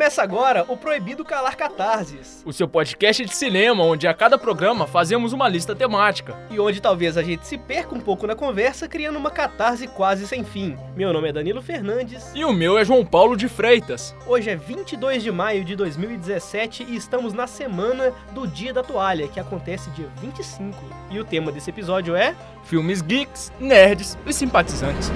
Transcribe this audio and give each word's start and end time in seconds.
Começa 0.00 0.22
agora 0.22 0.64
o 0.66 0.78
Proibido 0.78 1.22
Calar 1.26 1.54
Catarses. 1.54 2.42
O 2.46 2.54
seu 2.54 2.66
podcast 2.66 3.22
de 3.22 3.36
cinema, 3.36 3.84
onde 3.84 4.08
a 4.08 4.14
cada 4.14 4.38
programa 4.38 4.86
fazemos 4.86 5.34
uma 5.34 5.46
lista 5.46 5.76
temática. 5.76 6.34
E 6.50 6.58
onde 6.58 6.80
talvez 6.80 7.18
a 7.18 7.22
gente 7.22 7.46
se 7.46 7.58
perca 7.58 7.94
um 7.94 8.00
pouco 8.00 8.26
na 8.26 8.34
conversa, 8.34 8.88
criando 8.88 9.18
uma 9.18 9.30
catarse 9.30 9.86
quase 9.88 10.26
sem 10.26 10.42
fim. 10.42 10.74
Meu 10.96 11.12
nome 11.12 11.28
é 11.28 11.32
Danilo 11.34 11.60
Fernandes. 11.60 12.32
E 12.34 12.46
o 12.46 12.50
meu 12.50 12.78
é 12.78 12.84
João 12.84 13.04
Paulo 13.04 13.36
de 13.36 13.46
Freitas. 13.46 14.16
Hoje 14.26 14.48
é 14.48 14.56
22 14.56 15.22
de 15.22 15.30
maio 15.30 15.66
de 15.66 15.76
2017 15.76 16.86
e 16.88 16.96
estamos 16.96 17.34
na 17.34 17.46
semana 17.46 18.14
do 18.32 18.48
Dia 18.48 18.72
da 18.72 18.82
Toalha, 18.82 19.28
que 19.28 19.38
acontece 19.38 19.90
dia 19.90 20.08
25. 20.22 20.78
E 21.10 21.20
o 21.20 21.26
tema 21.26 21.52
desse 21.52 21.68
episódio 21.68 22.16
é... 22.16 22.34
Filmes 22.64 23.02
geeks, 23.02 23.52
nerds 23.60 24.16
e 24.26 24.32
simpatizantes. 24.32 25.12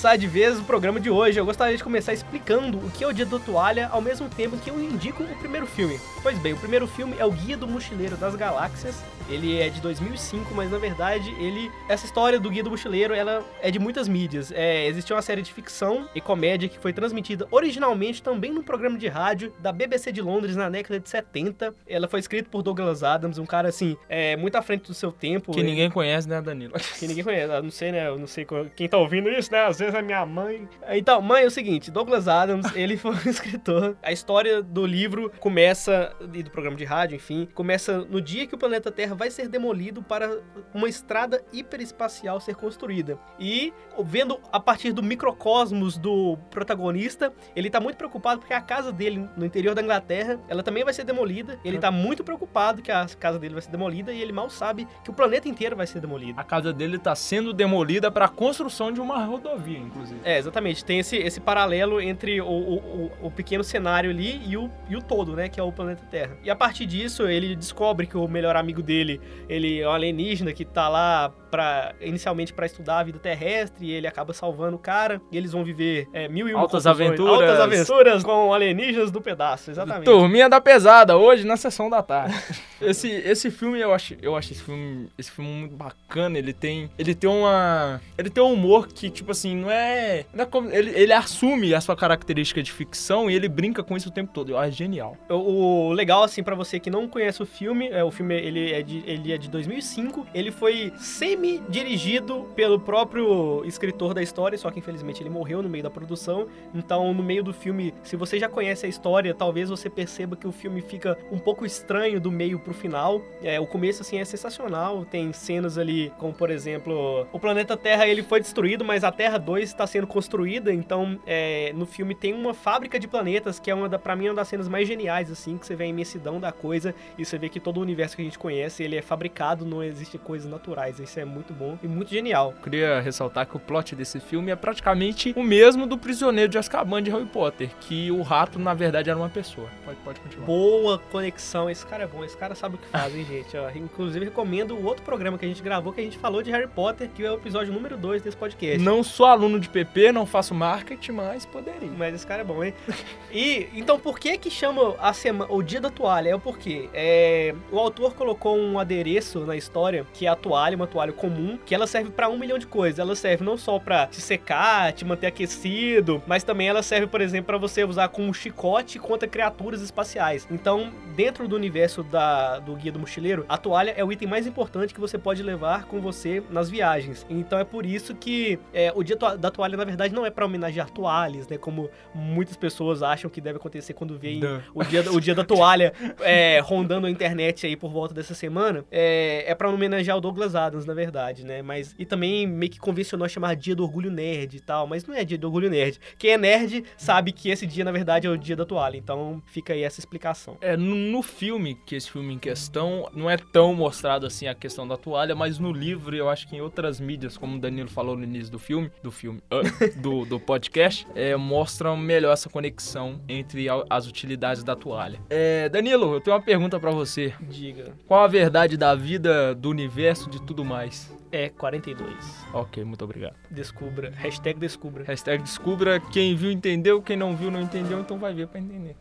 Começar 0.00 0.16
de 0.16 0.26
vez 0.26 0.58
o 0.58 0.64
programa 0.64 0.98
de 0.98 1.10
hoje, 1.10 1.38
eu 1.38 1.44
gostaria 1.44 1.76
de 1.76 1.84
começar 1.84 2.14
explicando 2.14 2.78
o 2.78 2.90
que 2.90 3.04
é 3.04 3.06
o 3.06 3.12
Dia 3.12 3.26
da 3.26 3.38
Toalha, 3.38 3.86
ao 3.92 4.00
mesmo 4.00 4.30
tempo 4.30 4.56
que 4.56 4.70
eu 4.70 4.80
indico 4.80 5.22
o 5.22 5.36
primeiro 5.36 5.66
filme. 5.66 6.00
Pois 6.22 6.38
bem, 6.38 6.54
o 6.54 6.56
primeiro 6.56 6.86
filme 6.86 7.16
é 7.18 7.24
o 7.26 7.30
Guia 7.30 7.54
do 7.54 7.68
Mochileiro 7.68 8.16
das 8.16 8.34
Galáxias. 8.34 9.04
Ele 9.28 9.60
é 9.60 9.68
de 9.68 9.80
2005, 9.80 10.52
mas 10.54 10.70
na 10.70 10.78
verdade 10.78 11.30
ele 11.38 11.70
essa 11.88 12.04
história 12.04 12.40
do 12.40 12.50
Guia 12.50 12.64
do 12.64 12.70
Mochileiro, 12.70 13.14
ela 13.14 13.44
é 13.62 13.70
de 13.70 13.78
muitas 13.78 14.08
mídias. 14.08 14.50
É, 14.50 14.86
existe 14.86 15.12
uma 15.12 15.22
série 15.22 15.42
de 15.42 15.52
ficção 15.52 16.08
e 16.14 16.20
comédia 16.20 16.68
que 16.68 16.78
foi 16.78 16.92
transmitida 16.92 17.46
originalmente 17.50 18.22
também 18.22 18.52
num 18.52 18.62
programa 18.62 18.98
de 18.98 19.06
rádio 19.06 19.52
da 19.60 19.70
BBC 19.70 20.10
de 20.10 20.20
Londres 20.20 20.56
na 20.56 20.68
década 20.68 20.98
de 20.98 21.08
70. 21.08 21.74
Ela 21.86 22.08
foi 22.08 22.18
escrita 22.20 22.48
por 22.50 22.62
Douglas 22.62 23.04
Adams, 23.04 23.38
um 23.38 23.46
cara 23.46 23.68
assim, 23.68 23.96
é, 24.08 24.36
muito 24.36 24.56
à 24.56 24.62
frente 24.62 24.88
do 24.88 24.94
seu 24.94 25.12
tempo. 25.12 25.52
Que 25.52 25.62
ninguém 25.62 25.90
conhece, 25.90 26.28
né, 26.28 26.40
Danilo? 26.40 26.72
Que 26.98 27.06
ninguém 27.06 27.22
conhece. 27.22 27.52
Eu 27.52 27.62
não 27.62 27.70
sei, 27.70 27.92
né? 27.92 28.08
Eu 28.08 28.18
não 28.18 28.26
sei 28.26 28.46
quem 28.74 28.88
tá 28.88 28.98
ouvindo 28.98 29.30
isso, 29.30 29.52
né? 29.52 29.64
Às 29.64 29.78
vezes 29.78 29.89
é 29.98 30.02
minha 30.02 30.24
mãe. 30.24 30.68
Então, 30.88 31.20
mãe, 31.20 31.44
é 31.44 31.46
o 31.46 31.50
seguinte, 31.50 31.90
Douglas 31.90 32.28
Adams, 32.28 32.66
ele 32.76 32.96
foi 32.96 33.12
um 33.12 33.30
escritor. 33.30 33.96
A 34.02 34.12
história 34.12 34.62
do 34.62 34.86
livro 34.86 35.30
começa, 35.40 36.14
e 36.32 36.42
do 36.42 36.50
programa 36.50 36.76
de 36.76 36.84
rádio, 36.84 37.16
enfim, 37.16 37.48
começa 37.54 37.98
no 37.98 38.20
dia 38.20 38.46
que 38.46 38.54
o 38.54 38.58
planeta 38.58 38.90
Terra 38.90 39.14
vai 39.14 39.30
ser 39.30 39.48
demolido 39.48 40.02
para 40.02 40.40
uma 40.74 40.88
estrada 40.88 41.42
hiperespacial 41.52 42.40
ser 42.40 42.54
construída. 42.54 43.18
E, 43.38 43.72
vendo 44.04 44.40
a 44.52 44.60
partir 44.60 44.92
do 44.92 45.02
microcosmos 45.02 45.98
do 45.98 46.36
protagonista, 46.50 47.32
ele 47.54 47.70
tá 47.70 47.80
muito 47.80 47.96
preocupado 47.96 48.40
porque 48.40 48.54
a 48.54 48.60
casa 48.60 48.92
dele, 48.92 49.28
no 49.36 49.44
interior 49.44 49.74
da 49.74 49.82
Inglaterra, 49.82 50.40
ela 50.48 50.62
também 50.62 50.84
vai 50.84 50.92
ser 50.92 51.04
demolida. 51.04 51.58
Ele 51.64 51.78
tá 51.78 51.90
muito 51.90 52.22
preocupado 52.22 52.82
que 52.82 52.90
a 52.90 53.06
casa 53.18 53.38
dele 53.38 53.54
vai 53.54 53.62
ser 53.62 53.70
demolida 53.70 54.12
e 54.12 54.20
ele 54.20 54.32
mal 54.32 54.50
sabe 54.50 54.86
que 55.04 55.10
o 55.10 55.14
planeta 55.14 55.48
inteiro 55.48 55.76
vai 55.76 55.86
ser 55.86 56.00
demolido. 56.00 56.38
A 56.38 56.44
casa 56.44 56.72
dele 56.72 56.98
tá 56.98 57.14
sendo 57.14 57.52
demolida 57.52 58.10
para 58.10 58.26
a 58.26 58.28
construção 58.28 58.92
de 58.92 59.00
uma 59.00 59.24
rodovia, 59.24 59.79
inclusive 59.80 60.00
inclusive. 60.00 60.20
É, 60.24 60.38
exatamente. 60.38 60.84
Tem 60.84 60.98
esse, 60.98 61.16
esse 61.16 61.40
paralelo 61.40 62.00
entre 62.00 62.40
o, 62.40 62.46
o, 62.46 63.12
o, 63.22 63.30
pequeno 63.30 63.62
cenário 63.62 64.10
ali 64.10 64.42
e 64.46 64.56
o, 64.56 64.70
e 64.88 64.96
o 64.96 65.02
todo, 65.02 65.34
né? 65.34 65.48
Que 65.48 65.60
é 65.60 65.62
o 65.62 65.72
planeta 65.72 66.02
Terra. 66.10 66.36
E 66.42 66.50
a 66.50 66.56
partir 66.56 66.86
disso, 66.86 67.26
ele 67.26 67.54
descobre 67.54 68.06
que 68.06 68.16
o 68.16 68.26
melhor 68.26 68.56
amigo 68.56 68.82
dele, 68.82 69.20
ele 69.48 69.80
é 69.80 69.88
um 69.88 69.92
alienígena 69.92 70.52
que 70.52 70.64
tá 70.64 70.88
lá 70.88 71.32
para 71.50 71.94
inicialmente 72.00 72.52
para 72.52 72.64
estudar 72.64 73.00
a 73.00 73.02
vida 73.02 73.18
terrestre 73.18 73.86
e 73.86 73.90
ele 73.90 74.06
acaba 74.06 74.32
salvando 74.32 74.76
o 74.76 74.78
cara 74.78 75.20
e 75.32 75.36
eles 75.36 75.52
vão 75.52 75.64
viver 75.64 76.08
é, 76.12 76.28
mil 76.28 76.48
e 76.48 76.54
uma 76.54 76.62
altas 76.62 76.86
aventuras 76.86 77.34
altas 77.34 77.60
aventuras 77.60 78.22
com 78.22 78.54
alienígenas 78.54 79.10
do 79.10 79.20
pedaço 79.20 79.70
exatamente 79.70 80.04
turminha 80.04 80.48
da 80.48 80.60
pesada 80.60 81.16
hoje 81.16 81.44
na 81.44 81.56
sessão 81.56 81.90
da 81.90 82.02
tarde 82.02 82.36
esse 82.80 83.08
esse 83.08 83.50
filme 83.50 83.80
eu 83.80 83.92
acho 83.92 84.16
eu 84.22 84.36
acho 84.36 84.52
esse 84.52 84.62
filme 84.62 85.08
esse 85.18 85.30
filme 85.30 85.50
muito 85.50 85.74
bacana 85.74 86.38
ele 86.38 86.52
tem 86.52 86.88
ele 86.96 87.14
tem 87.14 87.28
uma 87.28 88.00
ele 88.16 88.30
tem 88.30 88.42
um 88.42 88.52
humor 88.52 88.86
que 88.86 89.10
tipo 89.10 89.32
assim 89.32 89.56
não 89.56 89.69
é, 89.72 90.24
não 90.32 90.44
é 90.44 90.46
como, 90.46 90.70
ele, 90.70 90.90
ele 90.90 91.12
assume 91.12 91.74
a 91.74 91.80
sua 91.80 91.96
característica 91.96 92.62
de 92.62 92.72
ficção 92.72 93.30
e 93.30 93.34
ele 93.34 93.48
brinca 93.48 93.82
com 93.82 93.96
isso 93.96 94.08
o 94.08 94.12
tempo 94.12 94.32
todo 94.32 94.50
eu 94.50 94.58
acho 94.58 94.76
genial 94.76 95.16
o, 95.28 95.88
o 95.88 95.92
legal 95.92 96.22
assim 96.22 96.42
para 96.42 96.54
você 96.54 96.78
que 96.78 96.90
não 96.90 97.08
conhece 97.08 97.42
o 97.42 97.46
filme 97.46 97.88
é 97.88 98.02
o 98.02 98.10
filme 98.10 98.34
ele 98.34 98.72
é 98.72 98.82
de 98.82 99.02
ele 99.06 99.32
é 99.32 99.38
de 99.38 99.48
2005 99.48 100.26
ele 100.34 100.50
foi 100.50 100.92
semi 100.96 101.60
dirigido 101.68 102.48
pelo 102.54 102.78
próprio 102.78 103.62
escritor 103.64 104.14
da 104.14 104.22
história, 104.22 104.56
só 104.56 104.70
que 104.70 104.78
infelizmente 104.78 105.22
ele 105.22 105.30
morreu 105.30 105.62
no 105.62 105.68
meio 105.68 105.82
da 105.82 105.90
produção. 105.90 106.46
Então, 106.74 107.12
no 107.12 107.22
meio 107.22 107.42
do 107.42 107.52
filme, 107.52 107.94
se 108.02 108.16
você 108.16 108.38
já 108.38 108.48
conhece 108.48 108.86
a 108.86 108.88
história, 108.88 109.34
talvez 109.34 109.68
você 109.68 109.90
perceba 109.90 110.36
que 110.36 110.46
o 110.46 110.52
filme 110.52 110.80
fica 110.80 111.18
um 111.30 111.38
pouco 111.38 111.66
estranho 111.66 112.20
do 112.20 112.30
meio 112.30 112.58
pro 112.58 112.72
final. 112.72 113.22
É, 113.42 113.58
o 113.60 113.66
começo, 113.66 114.02
assim, 114.02 114.18
é 114.18 114.24
sensacional. 114.24 115.04
Tem 115.04 115.32
cenas 115.32 115.78
ali, 115.78 116.12
como 116.18 116.32
por 116.32 116.50
exemplo, 116.50 117.26
o 117.32 117.38
planeta 117.38 117.76
Terra 117.76 118.06
ele 118.06 118.22
foi 118.22 118.40
destruído, 118.40 118.84
mas 118.84 119.04
a 119.04 119.12
Terra 119.12 119.38
2 119.38 119.59
está 119.68 119.86
sendo 119.86 120.06
construída. 120.06 120.72
Então, 120.72 121.18
é, 121.26 121.72
no 121.74 121.86
filme 121.86 122.14
tem 122.14 122.32
uma 122.32 122.54
fábrica 122.54 122.98
de 122.98 123.06
planetas 123.06 123.58
que 123.58 123.70
é 123.70 123.74
uma 123.74 123.88
da, 123.88 123.98
pra 123.98 124.16
mim, 124.16 124.28
uma 124.28 124.34
das 124.34 124.48
cenas 124.48 124.68
mais 124.68 124.88
geniais, 124.88 125.30
assim, 125.30 125.58
que 125.58 125.66
você 125.66 125.76
vê 125.76 125.84
a 125.84 125.86
imensidão 125.86 126.40
da 126.40 126.52
coisa 126.52 126.94
e 127.18 127.24
você 127.24 127.38
vê 127.38 127.48
que 127.48 127.60
todo 127.60 127.78
o 127.78 127.80
universo 127.80 128.16
que 128.16 128.22
a 128.22 128.24
gente 128.24 128.38
conhece, 128.38 128.82
ele 128.82 128.96
é 128.96 129.02
fabricado, 129.02 129.64
não 129.64 129.82
existe 129.82 130.18
coisas 130.18 130.50
naturais. 130.50 130.98
Isso 130.98 131.20
é 131.20 131.24
muito 131.24 131.52
bom 131.52 131.78
e 131.82 131.86
muito 131.86 132.10
genial. 132.10 132.54
Queria 132.62 133.00
ressaltar 133.00 133.46
que 133.46 133.56
o 133.56 133.60
plot 133.60 133.94
desse 133.94 134.20
filme 134.20 134.50
é 134.50 134.56
praticamente 134.56 135.32
o 135.36 135.42
mesmo 135.42 135.86
do 135.86 135.98
Prisioneiro 135.98 136.50
de 136.50 136.58
Azkaban 136.58 137.02
de 137.02 137.10
Harry 137.10 137.26
Potter, 137.26 137.70
que 137.80 138.10
o 138.10 138.22
rato 138.22 138.58
na 138.58 138.74
verdade 138.74 139.10
era 139.10 139.18
uma 139.18 139.28
pessoa. 139.28 139.68
Pode, 139.84 139.98
pode 139.98 140.20
continuar. 140.20 140.46
Boa 140.46 140.98
conexão, 141.10 141.68
esse 141.68 141.84
cara 141.86 142.04
é 142.04 142.06
bom, 142.06 142.24
esse 142.24 142.36
cara 142.36 142.54
sabe 142.54 142.76
o 142.76 142.78
que 142.78 142.86
faz, 142.88 143.14
hein, 143.14 143.24
gente? 143.28 143.56
Ó, 143.56 143.70
inclusive 143.74 144.26
recomendo 144.26 144.74
o 144.74 144.84
outro 144.84 145.02
programa 145.04 145.36
que 145.36 145.44
a 145.44 145.48
gente 145.48 145.62
gravou 145.62 145.92
que 145.92 146.00
a 146.00 146.04
gente 146.04 146.18
falou 146.18 146.42
de 146.42 146.50
Harry 146.50 146.68
Potter, 146.68 147.08
que 147.14 147.24
é 147.24 147.30
o 147.30 147.34
episódio 147.34 147.72
número 147.72 147.96
2 147.96 148.22
desse 148.22 148.36
podcast. 148.36 148.78
Não 148.78 149.02
sou 149.02 149.26
aluno 149.26 149.49
de 149.58 149.68
PP, 149.68 150.12
não 150.12 150.26
faço 150.26 150.54
marketing, 150.54 151.12
mas 151.12 151.46
poderia. 151.46 151.90
Mas 151.96 152.14
esse 152.14 152.26
cara 152.26 152.42
é 152.42 152.44
bom, 152.44 152.62
hein? 152.62 152.74
e 153.32 153.68
então 153.74 153.98
por 153.98 154.18
que 154.18 154.36
que 154.38 154.50
chama 154.50 154.94
a 154.98 155.12
semana 155.12 155.50
o 155.52 155.62
dia 155.62 155.80
da 155.80 155.90
toalha? 155.90 156.30
É 156.30 156.34
o 156.34 156.40
porquê? 156.40 156.88
É, 156.92 157.54
o 157.72 157.78
autor 157.78 158.14
colocou 158.14 158.56
um 158.56 158.78
adereço 158.78 159.40
na 159.40 159.56
história 159.56 160.06
que 160.12 160.26
é 160.26 160.28
a 160.28 160.36
toalha, 160.36 160.76
uma 160.76 160.86
toalha 160.86 161.12
comum, 161.12 161.58
que 161.64 161.74
ela 161.74 161.86
serve 161.86 162.10
para 162.10 162.28
um 162.28 162.38
milhão 162.38 162.58
de 162.58 162.66
coisas. 162.66 162.98
Ela 162.98 163.16
serve 163.16 163.44
não 163.44 163.56
só 163.56 163.78
para 163.78 164.06
te 164.06 164.20
secar, 164.20 164.92
te 164.92 165.04
manter 165.04 165.26
aquecido, 165.26 166.22
mas 166.26 166.44
também 166.44 166.68
ela 166.68 166.82
serve, 166.82 167.06
por 167.06 167.20
exemplo, 167.20 167.46
para 167.46 167.58
você 167.58 167.84
usar 167.84 168.08
como 168.08 168.32
chicote 168.32 168.98
contra 168.98 169.28
criaturas 169.28 169.80
espaciais. 169.80 170.46
Então, 170.50 170.92
dentro 171.14 171.48
do 171.48 171.56
universo 171.56 172.02
da, 172.02 172.58
do 172.58 172.74
Guia 172.74 172.92
do 172.92 172.98
Mochileiro, 172.98 173.44
a 173.48 173.56
toalha 173.56 173.94
é 173.96 174.04
o 174.04 174.12
item 174.12 174.28
mais 174.28 174.46
importante 174.46 174.94
que 174.94 175.00
você 175.00 175.18
pode 175.18 175.42
levar 175.42 175.84
com 175.86 176.00
você 176.00 176.42
nas 176.50 176.68
viagens. 176.68 177.26
Então 177.28 177.58
é 177.58 177.64
por 177.64 177.86
isso 177.86 178.14
que 178.14 178.58
é, 178.72 178.92
o 178.94 179.02
Dia 179.02 179.16
da 179.40 179.50
Toalha, 179.50 179.76
na 179.76 179.84
verdade, 179.84 180.14
não 180.14 180.24
é 180.24 180.30
para 180.30 180.44
homenagear 180.44 180.90
toalhas, 180.90 181.48
né? 181.48 181.58
Como 181.58 181.90
muitas 182.14 182.56
pessoas 182.56 183.02
acham 183.02 183.30
que 183.30 183.40
deve 183.40 183.56
acontecer 183.56 183.94
quando 183.94 184.18
vem 184.18 184.40
o 184.74 184.84
dia, 184.84 185.12
o 185.12 185.20
dia 185.20 185.34
da 185.34 185.44
Toalha 185.44 185.92
é, 186.20 186.60
rondando 186.60 187.06
a 187.06 187.10
internet 187.10 187.66
aí 187.66 187.76
por 187.76 187.90
volta 187.90 188.14
dessa 188.14 188.34
semana. 188.34 188.84
É, 188.90 189.44
é 189.46 189.54
para 189.54 189.68
homenagear 189.68 190.16
o 190.16 190.20
Douglas 190.20 190.54
Adams, 190.54 190.84
na 190.84 190.94
verdade, 190.94 191.44
né? 191.44 191.62
Mas 191.62 191.94
e 191.98 192.04
também 192.04 192.46
meio 192.46 192.70
que 192.70 192.78
convencionou 192.78 193.28
chamar 193.28 193.56
Dia 193.56 193.74
do 193.74 193.82
Orgulho 193.82 194.10
Nerd 194.10 194.56
e 194.56 194.60
tal, 194.60 194.86
mas 194.86 195.04
não 195.04 195.14
é 195.14 195.24
Dia 195.24 195.38
do 195.38 195.46
Orgulho 195.46 195.70
Nerd. 195.70 195.98
Quem 196.18 196.32
é 196.32 196.38
nerd 196.38 196.84
sabe 196.96 197.32
que 197.32 197.50
esse 197.50 197.66
dia 197.66 197.84
na 197.84 197.92
verdade 197.92 198.26
é 198.26 198.30
o 198.30 198.36
dia 198.36 198.56
da 198.56 198.64
toalha, 198.64 198.96
então 198.96 199.42
fica 199.46 199.72
aí 199.72 199.82
essa 199.82 200.00
explicação. 200.00 200.56
É 200.60 200.76
no, 200.76 200.94
no 200.94 201.22
filme 201.22 201.78
que 201.86 201.94
esse 201.94 202.10
filme 202.10 202.34
em 202.34 202.38
questão 202.38 203.08
não 203.14 203.30
é 203.30 203.36
tão 203.36 203.74
mostrado 203.74 204.26
assim 204.26 204.46
a 204.46 204.54
questão 204.54 204.86
da 204.86 204.96
toalha, 204.96 205.34
mas 205.34 205.58
no 205.58 205.72
livro 205.72 206.14
eu 206.14 206.28
acho 206.28 206.48
que 206.48 206.56
em 206.56 206.60
outras 206.60 207.00
mídias, 207.00 207.36
como 207.36 207.56
o 207.56 207.60
Danilo 207.60 207.88
falou 207.88 208.16
no 208.16 208.24
início 208.24 208.50
do 208.50 208.58
filme, 208.58 208.90
do 209.02 209.10
filme, 209.10 209.29
uh, 209.30 210.00
do, 210.00 210.24
do 210.24 210.40
podcast, 210.40 211.06
é, 211.14 211.36
mostram 211.36 211.96
melhor 211.96 212.32
essa 212.32 212.48
conexão 212.48 213.20
entre 213.28 213.68
a, 213.68 213.84
as 213.88 214.06
utilidades 214.06 214.62
da 214.62 214.74
toalha. 214.74 215.20
É, 215.28 215.68
Danilo, 215.68 216.14
eu 216.14 216.20
tenho 216.20 216.36
uma 216.36 216.42
pergunta 216.42 216.78
para 216.78 216.90
você. 216.90 217.32
Diga. 217.40 217.92
Qual 218.06 218.22
a 218.22 218.26
verdade 218.26 218.76
da 218.76 218.94
vida, 218.94 219.54
do 219.54 219.70
universo, 219.70 220.28
de 220.30 220.40
tudo 220.42 220.64
mais? 220.64 221.14
É 221.32 221.48
42. 221.48 222.12
Ok, 222.52 222.84
muito 222.84 223.04
obrigado. 223.04 223.36
Descubra. 223.50 224.12
Hashtag 224.16 224.58
descubra. 224.58 225.04
Hashtag 225.04 225.42
descubra. 225.42 226.00
Quem 226.00 226.34
viu 226.34 226.50
entendeu, 226.50 227.00
quem 227.00 227.16
não 227.16 227.36
viu 227.36 227.50
não 227.50 227.60
entendeu, 227.60 228.00
então 228.00 228.18
vai 228.18 228.34
ver 228.34 228.48
pra 228.48 228.58
entender. 228.58 228.96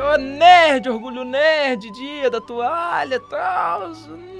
Oh, 0.00 0.16
nerd, 0.16 0.88
orgulho 0.88 1.24
nerd, 1.24 1.90
dia 1.90 2.30
da 2.30 2.40
toalha 2.40 3.16
e 3.16 3.20
tal 3.28 3.92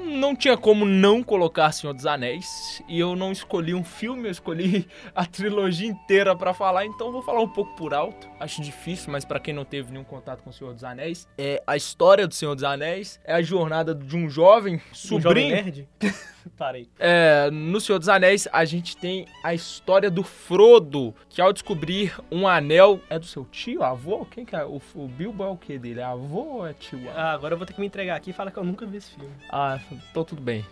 não 0.09 0.35
tinha 0.35 0.57
como 0.57 0.85
não 0.85 1.23
colocar 1.23 1.71
Senhor 1.73 1.93
dos 1.93 2.07
Anéis. 2.07 2.83
E 2.89 2.99
eu 2.99 3.15
não 3.15 3.31
escolhi 3.31 3.75
um 3.75 3.85
filme, 3.85 4.27
eu 4.27 4.31
escolhi 4.31 4.89
a 5.15 5.25
trilogia 5.25 5.89
inteira 5.89 6.35
para 6.35 6.55
falar. 6.55 6.85
Então 6.87 7.13
vou 7.13 7.23
falar 7.23 7.41
um 7.41 7.49
pouco 7.49 7.75
por 7.77 7.95
alto. 7.95 8.29
Acho 8.41 8.63
difícil, 8.63 9.13
mas 9.13 9.25
para 9.25 9.39
quem 9.39 9.55
não 9.55 9.65
teve 9.65 9.93
nenhum 9.93 10.05
contato 10.05 10.43
com 10.43 10.51
o 10.51 10.53
Senhor 10.53 10.73
dos 10.73 10.85
Anéis, 10.85 11.29
é 11.37 11.63
a 11.67 11.77
história 11.77 12.27
do 12.27 12.35
Senhor 12.35 12.55
dos 12.55 12.65
Anéis 12.65 13.21
é 13.25 13.35
a 13.35 13.43
jornada 13.43 13.95
de 13.95 14.17
um 14.17 14.29
jovem 14.29 14.81
sobrinho. 14.93 15.19
Um 15.19 15.23
jovem 15.23 15.51
nerd? 15.51 15.89
Parei. 16.49 16.89
É, 16.99 17.51
no 17.51 17.81
Senhor 17.81 17.99
dos 17.99 18.09
Anéis, 18.09 18.49
a 18.53 18.65
gente 18.65 18.97
tem 18.97 19.27
a 19.43 19.55
história 19.55 20.11
do 20.11 20.23
Frodo, 20.23 21.15
que 21.29 21.41
ao 21.41 21.53
descobrir 21.53 22.15
um 22.31 22.47
anel. 22.47 23.01
É 23.11 23.19
do 23.19 23.27
seu 23.27 23.45
tio, 23.45 23.83
avô? 23.83 24.27
Quem 24.27 24.45
que 24.45 24.55
é? 24.55 24.65
O, 24.65 24.81
o 24.95 25.09
Bilbo 25.09 25.45
é 25.45 25.49
o 25.49 25.57
que 25.57 25.79
dele? 25.79 26.01
É 26.01 26.05
avô 26.05 26.57
ou 26.57 26.67
é 26.67 26.73
tio? 26.73 26.99
Ah, 27.15 27.33
agora 27.33 27.55
eu 27.55 27.59
vou 27.59 27.67
ter 27.67 27.73
que 27.73 27.81
me 27.81 27.87
entregar 27.87 28.17
aqui 28.17 28.31
e 28.31 28.33
falar 28.33 28.51
que 28.51 28.59
eu 28.59 28.65
nunca 28.65 28.87
vi 28.87 28.99
esse 28.99 29.11
filme. 29.11 29.31
Ah, 29.51 29.79
então 30.11 30.25
tudo 30.25 30.43
bem. 30.43 30.65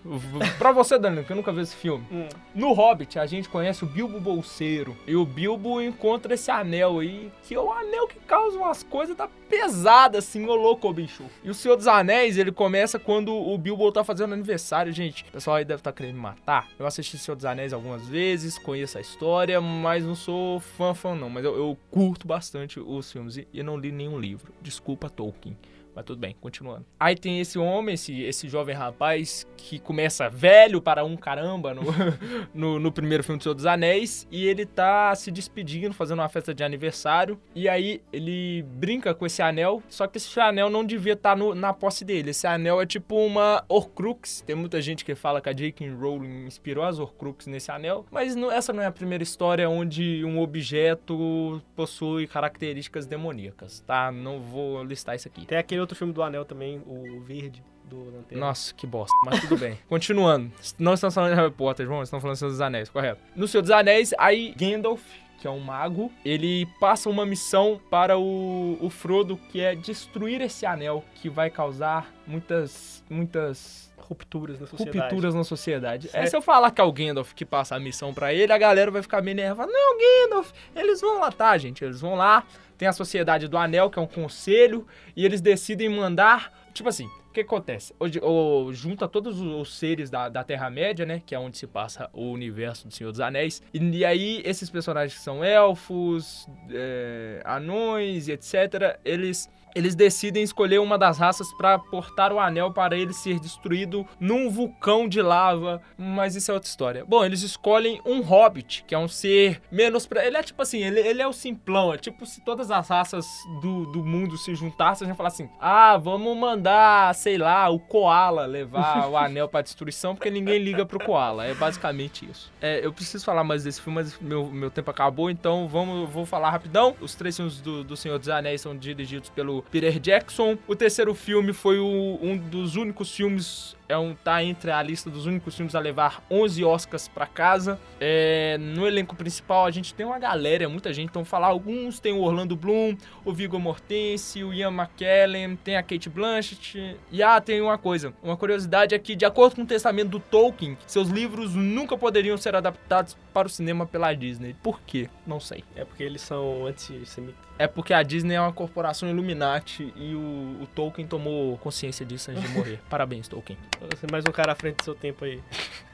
pra 0.59 0.73
você, 0.73 0.99
Danilo, 0.99 1.25
que 1.25 1.33
eu 1.33 1.37
nunca 1.37 1.53
vi 1.53 1.61
esse 1.61 1.77
filme. 1.77 2.05
Hum. 2.11 2.29
No 2.55 2.73
Hobbit, 2.73 3.19
a 3.19 3.27
gente 3.27 3.49
conhece 3.49 3.85
o 3.85 3.87
Bilbo 3.87 4.21
Bolseiro. 4.21 4.97
E 5.07 5.15
o 5.15 5.25
Bilbo 5.25 5.81
encontra 5.81 6.35
esse 6.35 6.51
anel 6.51 7.01
aí, 7.01 7.31
que 7.43 7.55
é 7.55 7.61
o 7.61 7.73
anel 7.73 8.07
que 8.07 8.19
causa 8.21 8.59
umas 8.59 8.83
coisas 8.83 9.17
da 9.17 9.29
pesada, 9.49 10.19
assim, 10.19 10.47
ô 10.47 10.55
louco, 10.55 10.93
bicho. 10.93 11.25
E 11.43 11.51
o 11.51 11.55
Senhor 11.55 11.77
dos 11.77 11.87
Anéis, 11.87 12.37
ele 12.37 12.53
começa 12.53 12.99
quando 12.99 13.35
o 13.35 13.57
Bilbo 13.57 13.91
tá 13.93 14.03
fazendo 14.03 14.35
aniversário, 14.35 14.93
gente. 14.93 15.25
Pessoal 15.25 15.57
aí 15.57 15.65
deve 15.67 15.81
estar 15.81 15.93
tá 15.93 15.97
querendo 15.97 16.15
me 16.15 16.21
matar. 16.21 16.69
Eu 16.79 16.87
assisti 16.87 17.19
Senhor 17.19 17.37
dos 17.37 17.45
Anéis 17.45 17.73
algumas 17.73 18.09
vezes, 18.09 18.59
conheço 18.59 18.99
a 18.99 19.01
história, 19.01 19.61
mas 19.61 20.05
não 20.05 20.15
sou 20.15 20.61
fã, 20.61 20.95
fã 20.95 21.15
não. 21.15 21.29
Mas 21.29 21.45
eu, 21.45 21.57
eu 21.57 21.77
curto 21.91 22.27
bastante 22.27 22.81
os 22.81 23.11
filmes 23.11 23.37
e, 23.37 23.49
e 23.53 23.63
não 23.63 23.77
li 23.77 23.93
nenhum 23.93 24.19
livro. 24.19 24.53
Desculpa, 24.63 25.11
Tolkien. 25.11 25.57
Mas 25.97 26.05
tudo 26.05 26.19
bem, 26.19 26.37
continuando. 26.39 26.85
Aí 27.01 27.17
tem 27.17 27.41
esse 27.41 27.59
homem, 27.59 27.95
esse, 27.95 28.23
esse 28.23 28.51
jovem 28.51 28.75
rapaz, 28.75 29.47
que 29.57 29.79
começa 29.79 30.29
velho 30.29 30.79
para 30.83 31.03
um 31.03 31.17
caramba 31.17 31.73
no, 31.73 31.83
no, 32.53 32.79
no, 32.79 32.93
primeiro 32.93 33.25
filme 33.25 33.39
do 33.39 33.43
Senhor 33.43 33.55
dos 33.55 33.65
Anéis. 33.65 34.29
E 34.31 34.47
ele 34.47 34.67
tá 34.67 35.15
se 35.15 35.31
despedindo, 35.31 35.95
fazendo 35.95 36.19
uma 36.19 36.29
festa 36.29 36.53
de 36.53 36.63
aniversário. 36.63 37.41
E 37.55 37.67
aí 37.67 38.03
ele 38.13 38.63
brinca 38.75 39.15
com 39.15 39.25
esse 39.25 39.41
anel. 39.41 39.83
Só 39.89 40.07
que 40.07 40.19
esse 40.19 40.39
anel 40.39 40.69
não 40.69 40.85
devia 40.85 41.15
estar 41.15 41.35
tá 41.35 41.55
na 41.55 41.73
posse 41.73 42.05
dele. 42.05 42.29
Esse 42.29 42.47
anel 42.47 42.79
é 42.79 42.85
tipo 42.85 43.17
uma 43.17 43.65
Horcrux. 43.67 44.43
Tem 44.47 44.55
muita 44.55 44.83
gente 44.83 45.03
que 45.03 45.15
fala 45.15 45.41
que 45.41 45.49
a 45.49 45.55
J.K. 45.55 45.89
Rowling 45.89 46.45
inspirou 46.45 46.85
as 46.85 46.99
Horcrux 46.99 47.47
nesse 47.47 47.71
anel. 47.71 48.05
Mas 48.11 48.37
não, 48.37 48.53
essa 48.53 48.71
não 48.71 48.83
é 48.83 48.87
a 48.87 48.93
primeira 48.93 49.25
história 49.25 49.67
onde 49.67 50.23
um 50.27 50.41
objeto 50.41 51.63
possui 51.75 52.27
características 52.27 53.07
demoníacas, 53.07 53.81
tá? 53.81 54.13
Não 54.13 54.41
vou 54.41 54.85
listar 54.85 55.17
isso 55.17 55.27
aqui. 55.27 55.47
Tem 55.47 55.57
aquele 55.57 55.86
outro 55.87 55.97
filme 55.97 56.13
do 56.13 56.23
Anel 56.23 56.45
também, 56.45 56.83
o 56.87 57.21
Verde. 57.21 57.63
Do 57.85 58.05
Lanterna. 58.11 58.47
Nossa, 58.47 58.75
que 58.75 58.85
bosta. 58.85 59.15
Mas 59.25 59.41
tudo 59.43 59.57
bem. 59.57 59.79
Continuando. 59.89 60.51
Não 60.77 60.95
estamos 60.95 61.15
falando 61.15 61.31
de 61.31 61.37
Harry 61.41 61.53
Potter, 61.53 61.87
João. 61.87 62.03
Estamos 62.03 62.21
falando 62.21 62.35
do 62.35 62.39
Senhor 62.41 62.51
dos 62.51 62.61
Anéis, 62.61 62.89
correto. 62.89 63.23
No 63.37 63.47
Senhor 63.47 63.63
dos 63.63 63.71
Anéis, 63.71 64.13
aí 64.19 64.53
Gandalf, 64.59 65.01
que 65.39 65.47
é 65.47 65.51
um 65.51 65.61
mago, 65.61 66.11
ele 66.25 66.67
passa 66.81 67.09
uma 67.09 67.27
missão 67.27 67.81
para 67.91 68.19
o, 68.19 68.79
o 68.81 68.91
Frodo, 68.91 69.39
que 69.51 69.61
é 69.61 69.75
destruir 69.75 70.41
esse 70.41 70.65
anel, 70.67 71.05
que 71.15 71.29
vai 71.29 71.51
causar 71.51 72.13
muitas, 72.27 73.05
muitas 73.09 73.93
rupturas 74.09 74.61
na 74.61 74.67
sociedade. 74.67 74.99
Rupturas 74.99 75.35
na 75.35 75.45
sociedade. 75.45 76.11
É, 76.13 76.27
se 76.27 76.37
eu 76.37 76.43
falar 76.43 76.71
que 76.71 76.81
é 76.81 76.85
o 76.85 76.93
Gandalf 76.93 77.33
que 77.35 77.45
passa 77.45 77.75
a 77.75 77.81
missão 77.81 78.15
para 78.15 78.33
ele, 78.33 78.53
a 78.53 78.59
galera 78.59 78.91
vai 78.91 79.03
ficar 79.03 79.21
meio 79.23 79.37
nervosa. 79.37 79.71
Não, 79.71 79.99
Gandalf, 79.99 80.53
eles 80.75 81.01
vão 81.01 81.21
lá, 81.21 81.33
tá, 81.33 81.57
gente? 81.59 81.85
Eles 81.85 82.01
vão 82.01 82.15
lá, 82.15 82.45
tem 82.79 82.87
a 82.89 82.93
Sociedade 82.93 83.49
do 83.49 83.59
Anel, 83.59 83.91
que 83.91 83.99
é 83.99 84.03
um 84.03 84.07
conselho, 84.07 84.87
e 85.15 85.25
eles 85.25 85.41
decidem 85.41 85.89
mandar. 85.89 86.53
Tipo 86.77 86.91
assim, 86.91 87.07
o 87.07 87.33
que 87.33 87.41
acontece? 87.41 87.95
Hoje, 87.99 88.21
ou, 88.23 88.71
junta 88.71 89.09
todos 89.09 89.41
os 89.41 89.79
seres 89.79 90.11
da, 90.11 90.29
da 90.29 90.45
Terra-média, 90.45 91.07
né? 91.07 91.23
Que 91.25 91.35
é 91.35 91.39
onde 91.39 91.57
se 91.57 91.67
passa 91.67 92.11
o 92.13 92.31
universo 92.31 92.87
do 92.87 92.93
Senhor 92.93 93.11
dos 93.11 93.19
Anéis. 93.19 93.63
E, 93.73 93.79
e 93.79 94.05
aí, 94.05 94.43
esses 94.45 94.69
personagens 94.69 95.15
que 95.19 95.25
são 95.25 95.43
elfos, 95.43 96.47
é, 96.71 97.41
anões 97.47 98.29
e 98.29 98.33
etc., 98.33 99.01
eles 99.07 99.49
eles 99.77 99.95
decidem 99.95 100.43
escolher 100.43 100.81
uma 100.81 100.97
das 100.97 101.19
raças 101.19 101.53
para 101.53 101.79
portar 101.79 102.33
o 102.33 102.41
anel 102.41 102.73
para 102.73 102.97
ele 102.97 103.13
ser 103.13 103.39
destruído 103.39 104.07
num 104.19 104.49
vulcão 104.49 105.07
de 105.07 105.21
lava, 105.21 105.83
mas 105.99 106.35
isso 106.35 106.51
é 106.51 106.55
outra 106.55 106.67
história. 106.67 107.05
Bom, 107.05 107.23
eles 107.23 107.43
escolhem 107.43 108.01
um 108.03 108.23
hobbit, 108.23 108.85
que 108.89 108.95
é 108.95 108.99
um 108.99 109.07
ser 109.07 109.61
menos 109.71 110.07
pra... 110.07 110.27
ele 110.27 110.39
é 110.39 110.43
tipo 110.43 110.63
assim, 110.63 110.83
ele, 110.83 110.99
ele 111.01 111.21
é 111.21 111.29
o 111.29 111.33
simplão, 111.33 111.93
é 111.93 111.99
tipo 111.99 112.25
se 112.25 112.41
todas 112.41 112.71
as 112.71 112.89
raças 112.89 113.27
do, 113.61 113.85
do 113.93 114.03
mundo 114.03 114.39
se 114.39 114.55
juntassem, 114.55 115.05
a 115.05 115.09
gente 115.09 115.17
falar 115.17 115.29
assim: 115.29 115.51
"Ah, 115.61 115.99
vamos 115.99 116.35
mandar, 116.35 117.15
sei 117.15 117.37
lá, 117.37 117.69
o 117.69 117.79
koala 117.79 118.47
levar 118.47 119.07
o 119.13 119.17
anel 119.17 119.47
para 119.47 119.61
destruição, 119.61 120.15
porque 120.15 120.31
ninguém 120.31 120.59
liga 120.59 120.87
pro 120.87 120.99
koala". 120.99 121.45
É 121.45 121.53
basicamente 121.53 122.27
isso. 122.31 122.51
É, 122.63 122.81
eu 122.83 122.95
preciso 122.95 123.23
falar 123.27 123.45
mais 123.45 123.65
desse 123.65 123.83
filme, 123.83 123.97
mas 123.97 124.19
meu, 124.19 124.47
meu 124.47 124.71
tempo 124.71 124.91
acabou, 124.91 125.29
então 125.29 125.69
vamos 125.69 126.09
vou 126.09 126.25
falar 126.25 126.49
rapidão. 126.49 126.97
Os 126.99 127.15
três 127.15 127.37
filmes 127.37 127.61
do, 127.61 127.85
do 127.85 127.95
Senhor 127.95 128.19
dos 128.19 128.31
Anéis 128.31 128.63
são 128.63 128.75
dirigidos 128.75 129.29
pelo 129.29 129.66
Peter 129.71 129.99
Jackson. 129.99 130.57
O 130.67 130.75
terceiro 130.75 131.15
filme 131.15 131.53
foi 131.53 131.79
o, 131.79 132.19
um 132.23 132.37
dos 132.37 132.77
únicos 132.77 133.15
filmes 133.15 133.77
é 133.89 133.97
um 133.97 134.15
tá 134.15 134.43
entre 134.43 134.71
a 134.71 134.83
lista 134.83 135.11
dos 135.11 135.27
únicos 135.27 135.55
filmes 135.55 135.75
a 135.75 135.81
levar 135.81 136.23
11 136.31 136.65
Oscars 136.65 137.09
para 137.09 137.27
casa. 137.27 137.79
É, 138.01 138.57
no 138.59 138.87
elenco 138.87 139.15
principal 139.15 139.67
a 139.67 139.71
gente 139.71 139.95
tem 139.95 140.05
uma 140.05 140.19
galera, 140.19 140.65
é 140.65 140.67
muita 140.67 140.93
gente, 140.93 141.11
então 141.11 141.25
falar 141.25 141.49
alguns, 141.49 141.99
tem 141.99 142.13
o 142.13 142.21
Orlando 142.21 142.57
Bloom, 142.57 142.97
o 143.25 143.33
Viggo 143.33 143.59
Mortensen, 143.59 144.45
o 144.45 144.53
Ian 144.53 144.73
McKellen, 144.73 145.57
tem 145.57 145.77
a 145.77 145.83
Kate 145.83 146.09
Blanchett. 146.09 146.97
E 147.11 147.23
ah, 147.23 147.41
tem 147.41 147.61
uma 147.61 147.79
coisa, 147.79 148.13
uma 148.23 148.37
curiosidade 148.37 148.95
é 148.95 148.99
que 148.99 149.15
de 149.15 149.25
acordo 149.25 149.57
com 149.57 149.63
o 149.63 149.67
testamento 149.67 150.11
do 150.11 150.21
Tolkien, 150.21 150.77
seus 150.87 151.09
livros 151.09 151.55
nunca 151.55 151.97
poderiam 151.97 152.37
ser 152.37 152.55
adaptados 152.55 153.17
para 153.33 153.47
o 153.47 153.51
cinema 153.51 153.87
pela 153.87 154.13
Disney. 154.15 154.55
Por 154.63 154.81
quê? 154.81 155.09
Não 155.27 155.39
sei. 155.39 155.63
É 155.75 155.85
porque 155.85 156.03
eles 156.03 156.23
são 156.23 156.67
antissemitas. 156.67 157.47
É 157.59 157.67
porque 157.67 157.95
a 157.95 158.03
Disney 158.03 158.35
é 158.35 158.41
uma 158.41 158.53
corporação 158.53 159.09
Illuminati 159.09 159.93
e 159.97 160.15
o, 160.15 160.63
o 160.63 160.67
Tolkien 160.75 161.07
tomou 161.07 161.57
consciência 161.59 162.05
disso 162.05 162.31
antes 162.31 162.43
de 162.43 162.49
morrer. 162.51 162.81
Parabéns, 162.89 163.29
Tolkien. 163.29 163.59
Você 163.81 164.07
é 164.07 164.11
mais 164.11 164.25
um 164.25 164.33
cara 164.33 164.53
à 164.53 164.55
frente 164.55 164.77
do 164.77 164.85
seu 164.85 164.95
tempo 164.95 165.25
aí. 165.25 165.43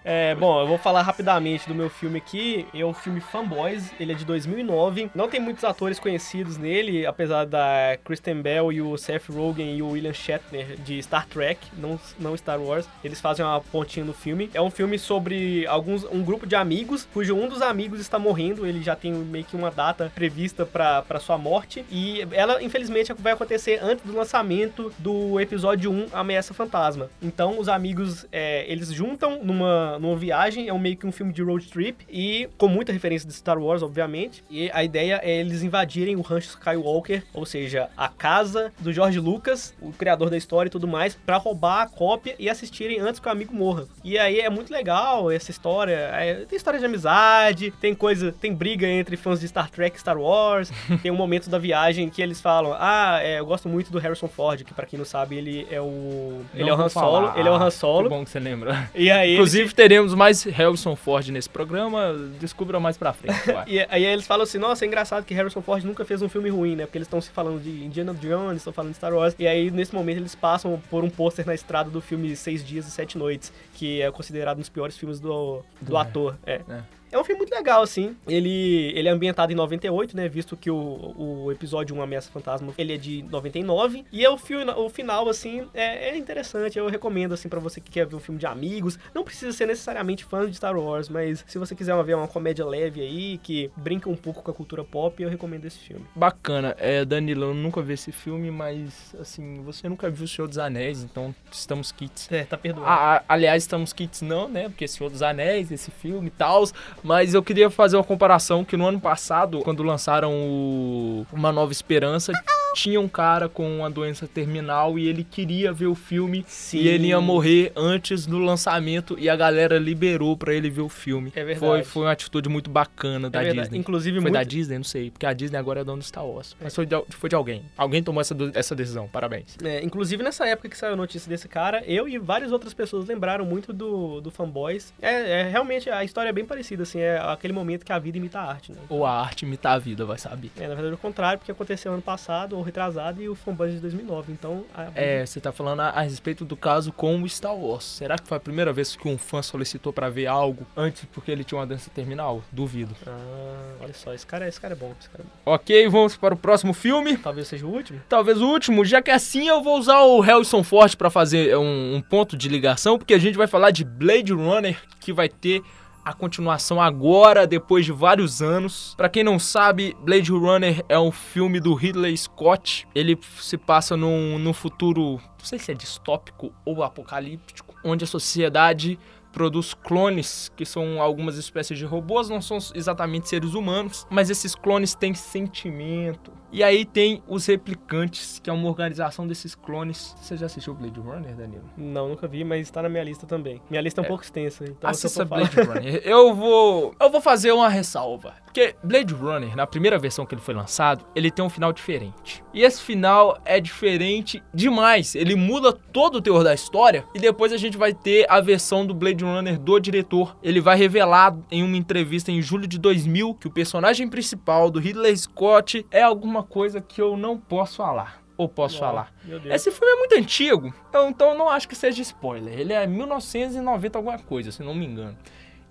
É, 0.04 0.34
bom, 0.34 0.60
eu 0.60 0.66
vou 0.66 0.78
falar 0.78 1.02
rapidamente 1.02 1.68
do 1.68 1.74
meu 1.74 1.88
filme 1.88 2.18
aqui. 2.18 2.66
É 2.74 2.84
o 2.84 2.92
filme 2.92 3.20
Fanboys, 3.20 3.92
ele 4.00 4.12
é 4.12 4.14
de 4.14 4.24
2009. 4.24 5.10
Não 5.14 5.28
tem 5.28 5.40
muitos 5.40 5.62
atores 5.64 5.98
conhecidos 5.98 6.56
nele, 6.56 7.06
apesar 7.06 7.44
da 7.44 7.96
Kristen 8.04 8.42
Bell 8.42 8.72
e 8.72 8.82
o 8.82 8.96
Seth 8.98 9.28
Rogen 9.28 9.76
e 9.76 9.82
o 9.82 9.90
William 9.90 10.12
Shatner 10.12 10.76
de 10.76 11.00
Star 11.02 11.26
Trek, 11.26 11.60
não, 11.76 11.98
não 12.18 12.36
Star 12.36 12.60
Wars. 12.60 12.88
Eles 13.04 13.20
fazem 13.20 13.44
uma 13.44 13.60
pontinha 13.60 14.04
no 14.04 14.12
filme. 14.12 14.50
É 14.52 14.60
um 14.60 14.70
filme 14.70 14.98
sobre 14.98 15.66
alguns 15.66 16.04
um 16.04 16.22
grupo 16.22 16.46
de 16.46 16.56
amigos, 16.56 17.06
cujo 17.12 17.34
um 17.34 17.48
dos 17.48 17.62
amigos 17.62 18.00
está 18.00 18.18
morrendo. 18.18 18.66
Ele 18.66 18.82
já 18.82 18.96
tem 18.96 19.12
meio 19.12 19.44
que 19.44 19.56
uma 19.56 19.70
data 19.70 20.10
prevista 20.14 20.66
para 20.66 21.20
sua 21.20 21.38
morte. 21.38 21.84
E 21.90 22.26
ela, 22.32 22.62
infelizmente, 22.62 23.12
vai 23.12 23.32
acontecer 23.32 23.78
antes 23.82 24.04
do 24.04 24.16
lançamento 24.16 24.92
do 24.98 25.38
episódio 25.38 25.90
1, 25.90 26.06
Ameaça 26.12 26.52
Fantasma. 26.52 27.08
Então, 27.22 27.58
os 27.58 27.68
amigos, 27.68 28.26
é, 28.32 28.64
eles 28.70 28.92
juntam 28.92 29.42
numa 29.44 29.91
numa, 29.98 30.16
viagem, 30.16 30.68
é 30.68 30.72
um, 30.72 30.78
meio 30.78 30.96
que 30.96 31.06
um 31.06 31.12
filme 31.12 31.32
de 31.32 31.42
road 31.42 31.66
trip 31.66 32.04
e 32.08 32.48
com 32.58 32.68
muita 32.68 32.92
referência 32.92 33.26
de 33.26 33.34
Star 33.34 33.58
Wars, 33.58 33.82
obviamente. 33.82 34.44
E 34.50 34.70
a 34.72 34.84
ideia 34.84 35.20
é 35.22 35.40
eles 35.40 35.62
invadirem 35.62 36.16
o 36.16 36.20
rancho 36.20 36.48
Skywalker, 36.48 37.24
ou 37.32 37.44
seja, 37.44 37.88
a 37.96 38.08
casa 38.08 38.72
do 38.78 38.92
George 38.92 39.18
Lucas, 39.18 39.74
o 39.80 39.92
criador 39.92 40.30
da 40.30 40.36
história 40.36 40.68
e 40.68 40.70
tudo 40.70 40.86
mais, 40.86 41.14
para 41.14 41.36
roubar 41.36 41.82
a 41.82 41.86
cópia 41.88 42.34
e 42.38 42.48
assistirem 42.48 43.00
antes 43.00 43.20
que 43.20 43.28
o 43.28 43.30
amigo 43.30 43.54
morra. 43.54 43.86
E 44.04 44.18
aí 44.18 44.40
é 44.40 44.50
muito 44.50 44.72
legal 44.72 45.30
essa 45.30 45.50
história. 45.50 46.10
É, 46.14 46.44
tem 46.46 46.56
história 46.56 46.78
de 46.78 46.86
amizade, 46.86 47.70
tem 47.80 47.94
coisa, 47.94 48.32
tem 48.32 48.54
briga 48.54 48.86
entre 48.86 49.16
fãs 49.16 49.40
de 49.40 49.48
Star 49.48 49.70
Trek 49.70 49.96
e 49.96 50.00
Star 50.00 50.18
Wars. 50.18 50.70
tem 51.02 51.10
um 51.10 51.16
momento 51.16 51.48
da 51.48 51.58
viagem 51.58 52.08
que 52.08 52.22
eles 52.22 52.40
falam: 52.40 52.76
Ah, 52.78 53.20
é, 53.22 53.40
eu 53.40 53.46
gosto 53.46 53.68
muito 53.68 53.90
do 53.90 53.98
Harrison 53.98 54.28
Ford, 54.28 54.62
que 54.62 54.74
para 54.74 54.86
quem 54.86 54.98
não 54.98 55.06
sabe, 55.06 55.36
ele 55.36 55.66
é 55.70 55.80
o. 55.80 56.42
Ele 56.54 56.68
é 56.68 56.74
o 56.74 56.80
Han 56.80 56.88
Solo. 56.88 57.26
Falar. 57.26 57.38
Ele 57.38 57.48
é 57.48 57.50
o 57.50 57.54
Han 57.54 57.70
Solo. 57.70 58.08
Que 58.08 58.14
bom 58.14 58.24
que 58.24 58.30
você 58.30 58.40
lembra. 58.40 58.90
E 58.94 59.10
aí. 59.10 59.34
Inclusive, 59.34 59.74
teremos 59.82 60.14
mais 60.14 60.44
Harrison 60.44 60.94
Ford 60.94 61.26
nesse 61.30 61.48
programa, 61.48 62.14
descubra 62.38 62.78
mais 62.78 62.96
pra 62.96 63.12
frente. 63.12 63.36
e 63.66 63.84
aí 63.88 64.04
eles 64.04 64.24
falam 64.24 64.44
assim, 64.44 64.56
nossa, 64.56 64.84
é 64.84 64.86
engraçado 64.86 65.24
que 65.24 65.34
Harrison 65.34 65.60
Ford 65.60 65.82
nunca 65.82 66.04
fez 66.04 66.22
um 66.22 66.28
filme 66.28 66.48
ruim, 66.50 66.76
né? 66.76 66.86
Porque 66.86 66.98
eles 66.98 67.06
estão 67.06 67.20
se 67.20 67.30
falando 67.30 67.60
de 67.60 67.84
Indiana 67.84 68.14
Jones, 68.14 68.58
estão 68.58 68.72
falando 68.72 68.92
de 68.92 68.96
Star 68.98 69.12
Wars, 69.12 69.34
e 69.40 69.46
aí 69.46 69.72
nesse 69.72 69.92
momento 69.92 70.18
eles 70.18 70.36
passam 70.36 70.80
por 70.88 71.02
um 71.02 71.10
pôster 71.10 71.44
na 71.44 71.52
estrada 71.52 71.90
do 71.90 72.00
filme 72.00 72.36
Seis 72.36 72.64
Dias 72.64 72.86
e 72.86 72.92
Sete 72.92 73.18
Noites, 73.18 73.52
que 73.74 74.00
é 74.00 74.08
considerado 74.12 74.58
um 74.58 74.60
dos 74.60 74.68
piores 74.68 74.96
filmes 74.96 75.18
do, 75.18 75.64
do, 75.80 75.90
do 75.90 75.96
ator. 75.96 76.36
É. 76.46 76.60
é. 76.68 76.82
É 77.12 77.18
um 77.18 77.24
filme 77.24 77.40
muito 77.40 77.54
legal, 77.54 77.82
assim. 77.82 78.16
Ele, 78.26 78.90
ele 78.96 79.06
é 79.06 79.10
ambientado 79.10 79.52
em 79.52 79.54
98, 79.54 80.16
né? 80.16 80.28
Visto 80.28 80.56
que 80.56 80.70
o, 80.70 81.14
o 81.16 81.52
episódio 81.52 81.94
1, 81.94 82.00
Ameaça 82.00 82.30
Fantasma, 82.30 82.72
ele 82.78 82.94
é 82.94 82.96
de 82.96 83.22
99. 83.24 84.06
E 84.10 84.24
é 84.24 84.30
o, 84.30 84.38
filme, 84.38 84.72
o 84.72 84.88
final, 84.88 85.28
assim, 85.28 85.68
é, 85.74 86.08
é 86.08 86.16
interessante. 86.16 86.78
Eu 86.78 86.88
recomendo, 86.88 87.34
assim, 87.34 87.50
para 87.50 87.60
você 87.60 87.82
que 87.82 87.90
quer 87.90 88.06
ver 88.06 88.16
um 88.16 88.20
filme 88.20 88.40
de 88.40 88.46
amigos. 88.46 88.98
Não 89.14 89.22
precisa 89.22 89.52
ser 89.52 89.66
necessariamente 89.66 90.24
fã 90.24 90.48
de 90.48 90.56
Star 90.56 90.74
Wars, 90.74 91.10
mas 91.10 91.44
se 91.46 91.58
você 91.58 91.74
quiser 91.74 92.02
ver 92.02 92.14
uma 92.14 92.26
comédia 92.26 92.64
leve 92.64 93.02
aí, 93.02 93.38
que 93.38 93.70
brinca 93.76 94.08
um 94.08 94.16
pouco 94.16 94.42
com 94.42 94.50
a 94.50 94.54
cultura 94.54 94.82
pop, 94.82 95.22
eu 95.22 95.28
recomendo 95.28 95.66
esse 95.66 95.78
filme. 95.78 96.06
Bacana. 96.16 96.74
É, 96.78 97.04
Danilo, 97.04 97.44
eu 97.44 97.54
nunca 97.54 97.82
vi 97.82 97.92
esse 97.92 98.10
filme, 98.10 98.50
mas, 98.50 99.14
assim, 99.20 99.62
você 99.62 99.86
nunca 99.86 100.08
viu 100.08 100.24
O 100.24 100.28
Senhor 100.28 100.48
dos 100.48 100.56
Anéis, 100.56 101.02
então 101.02 101.34
estamos 101.50 101.92
kits. 101.92 102.32
É, 102.32 102.44
tá 102.44 102.56
perdoado. 102.56 102.90
Ah, 102.90 103.22
aliás, 103.28 103.62
estamos 103.62 103.92
kits 103.92 104.22
não, 104.22 104.48
né? 104.48 104.70
Porque 104.70 104.88
Senhor 104.88 105.10
dos 105.10 105.20
Anéis, 105.20 105.70
esse 105.70 105.90
filme 105.90 106.28
e 106.28 106.30
tal 106.30 106.62
mas 107.02 107.34
eu 107.34 107.42
queria 107.42 107.68
fazer 107.70 107.96
uma 107.96 108.04
comparação 108.04 108.64
que 108.64 108.76
no 108.76 108.86
ano 108.86 109.00
passado, 109.00 109.60
quando 109.60 109.82
lançaram 109.82 110.32
o 110.32 111.26
Uma 111.32 111.52
Nova 111.52 111.72
Esperança, 111.72 112.32
tinha 112.74 113.00
um 113.00 113.08
cara 113.08 113.48
com 113.48 113.78
uma 113.78 113.90
doença 113.90 114.26
terminal 114.26 114.98
e 114.98 115.08
ele 115.08 115.24
queria 115.24 115.72
ver 115.72 115.86
o 115.86 115.94
filme 115.94 116.44
Sim. 116.46 116.78
e 116.78 116.88
ele 116.88 117.08
ia 117.08 117.20
morrer 117.20 117.72
antes 117.76 118.26
do 118.26 118.38
lançamento 118.38 119.16
e 119.18 119.28
a 119.28 119.36
galera 119.36 119.78
liberou 119.78 120.36
pra 120.36 120.54
ele 120.54 120.70
ver 120.70 120.82
o 120.82 120.88
filme. 120.88 121.32
É 121.34 121.44
verdade. 121.44 121.58
Foi, 121.60 121.84
foi 121.84 122.02
uma 122.04 122.12
atitude 122.12 122.48
muito 122.48 122.70
bacana 122.70 123.28
da 123.30 123.40
É 123.40 123.44
verdade. 123.44 123.68
Disney. 123.68 123.78
Inclusive, 123.78 124.16
Foi 124.16 124.30
muito... 124.30 124.34
da 124.34 124.42
Disney? 124.42 124.76
Não 124.76 124.84
sei, 124.84 125.10
porque 125.10 125.26
a 125.26 125.32
Disney 125.32 125.58
agora 125.58 125.80
é 125.80 125.84
dona 125.84 125.98
do 125.98 126.04
Star 126.04 126.26
Wars. 126.26 126.56
Mas 126.60 126.74
foi 126.74 126.86
de, 126.86 126.96
foi 127.10 127.28
de 127.28 127.36
alguém. 127.36 127.62
Alguém 127.76 128.02
tomou 128.02 128.20
essa, 128.20 128.34
essa 128.54 128.74
decisão, 128.74 129.08
parabéns. 129.08 129.56
É, 129.62 129.82
inclusive, 129.82 130.22
nessa 130.22 130.46
época 130.46 130.68
que 130.68 130.76
saiu 130.76 130.94
a 130.94 130.96
notícia 130.96 131.28
desse 131.28 131.48
cara, 131.48 131.82
eu 131.86 132.08
e 132.08 132.18
várias 132.18 132.52
outras 132.52 132.72
pessoas 132.74 133.06
lembraram 133.06 133.44
muito 133.44 133.72
do, 133.72 134.20
do 134.20 134.30
Fanboys. 134.30 134.92
É, 135.00 135.40
é, 135.40 135.48
realmente, 135.48 135.90
a 135.90 136.04
história 136.04 136.30
é 136.30 136.32
bem 136.32 136.44
parecida, 136.44 136.82
assim, 136.82 137.00
é 137.00 137.18
aquele 137.18 137.52
momento 137.52 137.84
que 137.84 137.92
a 137.92 137.98
vida 137.98 138.16
imita 138.18 138.38
a 138.38 138.44
arte, 138.44 138.72
né? 138.72 138.78
Ou 138.88 139.04
a 139.04 139.20
arte 139.20 139.44
imitar 139.44 139.74
a 139.74 139.78
vida, 139.78 140.04
vai 140.04 140.18
saber. 140.18 140.50
É, 140.58 140.68
na 140.68 140.74
verdade, 140.74 140.94
o 140.94 140.98
contrário, 140.98 141.38
porque 141.38 141.52
aconteceu 141.52 141.92
ano 141.92 142.02
passado, 142.02 142.56
ou 142.62 142.64
retrasado, 142.64 143.20
e 143.20 143.28
o 143.28 143.34
Fanboys 143.34 143.74
de 143.74 143.80
2009, 143.80 144.32
então... 144.32 144.64
A... 144.74 144.88
É, 144.94 145.26
você 145.26 145.40
tá 145.40 145.50
falando 145.50 145.80
a, 145.80 145.88
a 145.88 146.00
respeito 146.02 146.44
do 146.44 146.56
caso 146.56 146.92
com 146.92 147.20
o 147.20 147.28
Star 147.28 147.54
Wars. 147.54 147.84
Será 147.84 148.16
que 148.16 148.26
foi 148.26 148.36
a 148.36 148.40
primeira 148.40 148.72
vez 148.72 148.94
que 148.94 149.08
um 149.08 149.18
fã 149.18 149.42
solicitou 149.42 149.92
pra 149.92 150.08
ver 150.08 150.26
algo 150.26 150.66
antes 150.76 151.04
porque 151.12 151.30
ele 151.30 151.44
tinha 151.44 151.58
uma 151.58 151.66
dança 151.66 151.90
terminal? 151.90 152.42
Duvido. 152.52 152.94
Ah, 153.06 153.74
olha 153.80 153.92
só, 153.92 154.14
esse 154.14 154.26
cara, 154.26 154.48
esse 154.48 154.60
cara 154.60 154.74
é 154.74 154.76
bom, 154.76 154.94
esse 154.98 155.10
cara 155.10 155.24
é 155.24 155.26
bom. 155.26 155.52
Ok, 155.52 155.88
vamos 155.88 156.16
para 156.16 156.34
o 156.34 156.36
próximo 156.36 156.72
filme. 156.72 157.16
Talvez 157.16 157.48
seja 157.48 157.66
o 157.66 157.70
último. 157.70 158.00
Talvez 158.08 158.40
o 158.40 158.46
último, 158.46 158.84
já 158.84 159.02
que 159.02 159.10
assim 159.10 159.48
eu 159.48 159.62
vou 159.62 159.78
usar 159.78 160.00
o 160.00 160.20
Harrison 160.20 160.62
Ford 160.62 160.94
pra 160.96 161.10
fazer 161.10 161.56
um, 161.56 161.96
um 161.96 162.00
ponto 162.00 162.36
de 162.36 162.48
ligação, 162.48 162.96
porque 162.96 163.14
a 163.14 163.18
gente 163.18 163.36
vai 163.36 163.46
falar 163.46 163.70
de 163.70 163.84
Blade 163.84 164.32
Runner, 164.32 164.78
que 165.00 165.12
vai 165.12 165.28
ter 165.28 165.62
a 166.04 166.12
continuação 166.12 166.80
agora, 166.80 167.46
depois 167.46 167.84
de 167.84 167.92
vários 167.92 168.42
anos. 168.42 168.94
Pra 168.96 169.08
quem 169.08 169.22
não 169.22 169.38
sabe, 169.38 169.96
Blade 170.00 170.32
Runner 170.32 170.84
é 170.88 170.98
um 170.98 171.12
filme 171.12 171.60
do 171.60 171.74
Ridley 171.74 172.16
Scott. 172.16 172.88
Ele 172.94 173.18
se 173.38 173.56
passa 173.56 173.96
num, 173.96 174.38
num 174.38 174.52
futuro, 174.52 175.20
não 175.38 175.44
sei 175.44 175.58
se 175.58 175.70
é 175.70 175.74
distópico 175.74 176.52
ou 176.64 176.82
apocalíptico, 176.82 177.74
onde 177.84 178.04
a 178.04 178.06
sociedade 178.06 178.98
produz 179.32 179.72
clones, 179.74 180.50
que 180.54 180.64
são 180.66 181.00
algumas 181.00 181.36
espécies 181.36 181.78
de 181.78 181.84
robôs, 181.84 182.28
não 182.28 182.40
são 182.42 182.58
exatamente 182.74 183.28
seres 183.28 183.54
humanos, 183.54 184.06
mas 184.10 184.30
esses 184.30 184.54
clones 184.54 184.94
têm 184.94 185.14
sentimento. 185.14 186.30
E 186.54 186.62
aí 186.62 186.84
tem 186.84 187.22
os 187.26 187.46
replicantes, 187.46 188.38
que 188.38 188.50
é 188.50 188.52
uma 188.52 188.68
organização 188.68 189.26
desses 189.26 189.54
clones. 189.54 190.14
Você 190.20 190.36
já 190.36 190.44
assistiu 190.46 190.74
Blade 190.74 191.00
Runner, 191.00 191.34
Danilo? 191.34 191.64
Não, 191.78 192.08
nunca 192.10 192.28
vi, 192.28 192.44
mas 192.44 192.70
tá 192.70 192.82
na 192.82 192.90
minha 192.90 193.02
lista 193.02 193.26
também. 193.26 193.58
Minha 193.70 193.80
lista 193.80 194.00
é 194.00 194.02
um 194.02 194.04
É. 194.04 194.08
pouco 194.08 194.22
extensa, 194.22 194.64
então 194.64 194.90
Assista. 194.90 195.24
Blade 195.24 195.58
Runner. 195.58 196.02
Eu 196.04 196.34
vou, 196.34 196.94
eu 197.00 197.10
vou 197.10 197.20
fazer 197.22 197.52
uma 197.52 197.70
ressalva. 197.70 198.34
Porque 198.44 198.74
Blade 198.84 199.14
Runner, 199.14 199.56
na 199.56 199.66
primeira 199.66 199.98
versão 199.98 200.26
que 200.26 200.34
ele 200.34 200.42
foi 200.42 200.52
lançado, 200.52 201.06
ele 201.14 201.30
tem 201.30 201.42
um 201.42 201.48
final 201.48 201.72
diferente. 201.72 202.44
E 202.52 202.62
esse 202.62 202.82
final 202.82 203.38
é 203.46 203.58
diferente 203.58 204.42
demais. 204.52 205.14
Ele 205.14 205.34
muda 205.34 205.72
todo 205.72 206.16
o 206.16 206.20
teor 206.20 206.44
da 206.44 206.52
história. 206.52 207.06
E 207.14 207.18
depois 207.18 207.50
a 207.52 207.56
gente 207.56 207.78
vai 207.78 207.94
ter 207.94 208.26
a 208.28 208.40
versão 208.42 208.84
do 208.84 208.92
Blade 208.92 209.21
Runner 209.26 209.58
do 209.58 209.78
diretor. 209.78 210.36
Ele 210.42 210.60
vai 210.60 210.76
revelar 210.76 211.36
em 211.50 211.62
uma 211.62 211.76
entrevista 211.76 212.30
em 212.30 212.40
julho 212.42 212.66
de 212.66 212.78
2000 212.78 213.34
que 213.34 213.46
o 213.46 213.50
personagem 213.50 214.08
principal 214.08 214.70
do 214.70 214.78
Ridley 214.78 215.16
Scott 215.16 215.86
é 215.90 216.02
alguma 216.02 216.42
coisa 216.42 216.80
que 216.80 217.00
eu 217.00 217.16
não 217.16 217.36
posso 217.38 217.76
falar. 217.76 218.22
Ou 218.36 218.48
posso 218.48 218.78
falar. 218.78 219.12
Esse 219.54 219.70
filme 219.70 219.92
é 219.92 219.98
muito 219.98 220.14
antigo, 220.16 220.74
então 220.88 221.28
eu 221.30 221.38
não 221.38 221.48
acho 221.48 221.68
que 221.68 221.76
seja 221.76 222.02
spoiler. 222.02 222.58
Ele 222.58 222.72
é 222.72 222.86
1990 222.86 223.98
alguma 223.98 224.18
coisa, 224.18 224.50
se 224.50 224.62
não 224.62 224.74
me 224.74 224.86
engano. 224.86 225.16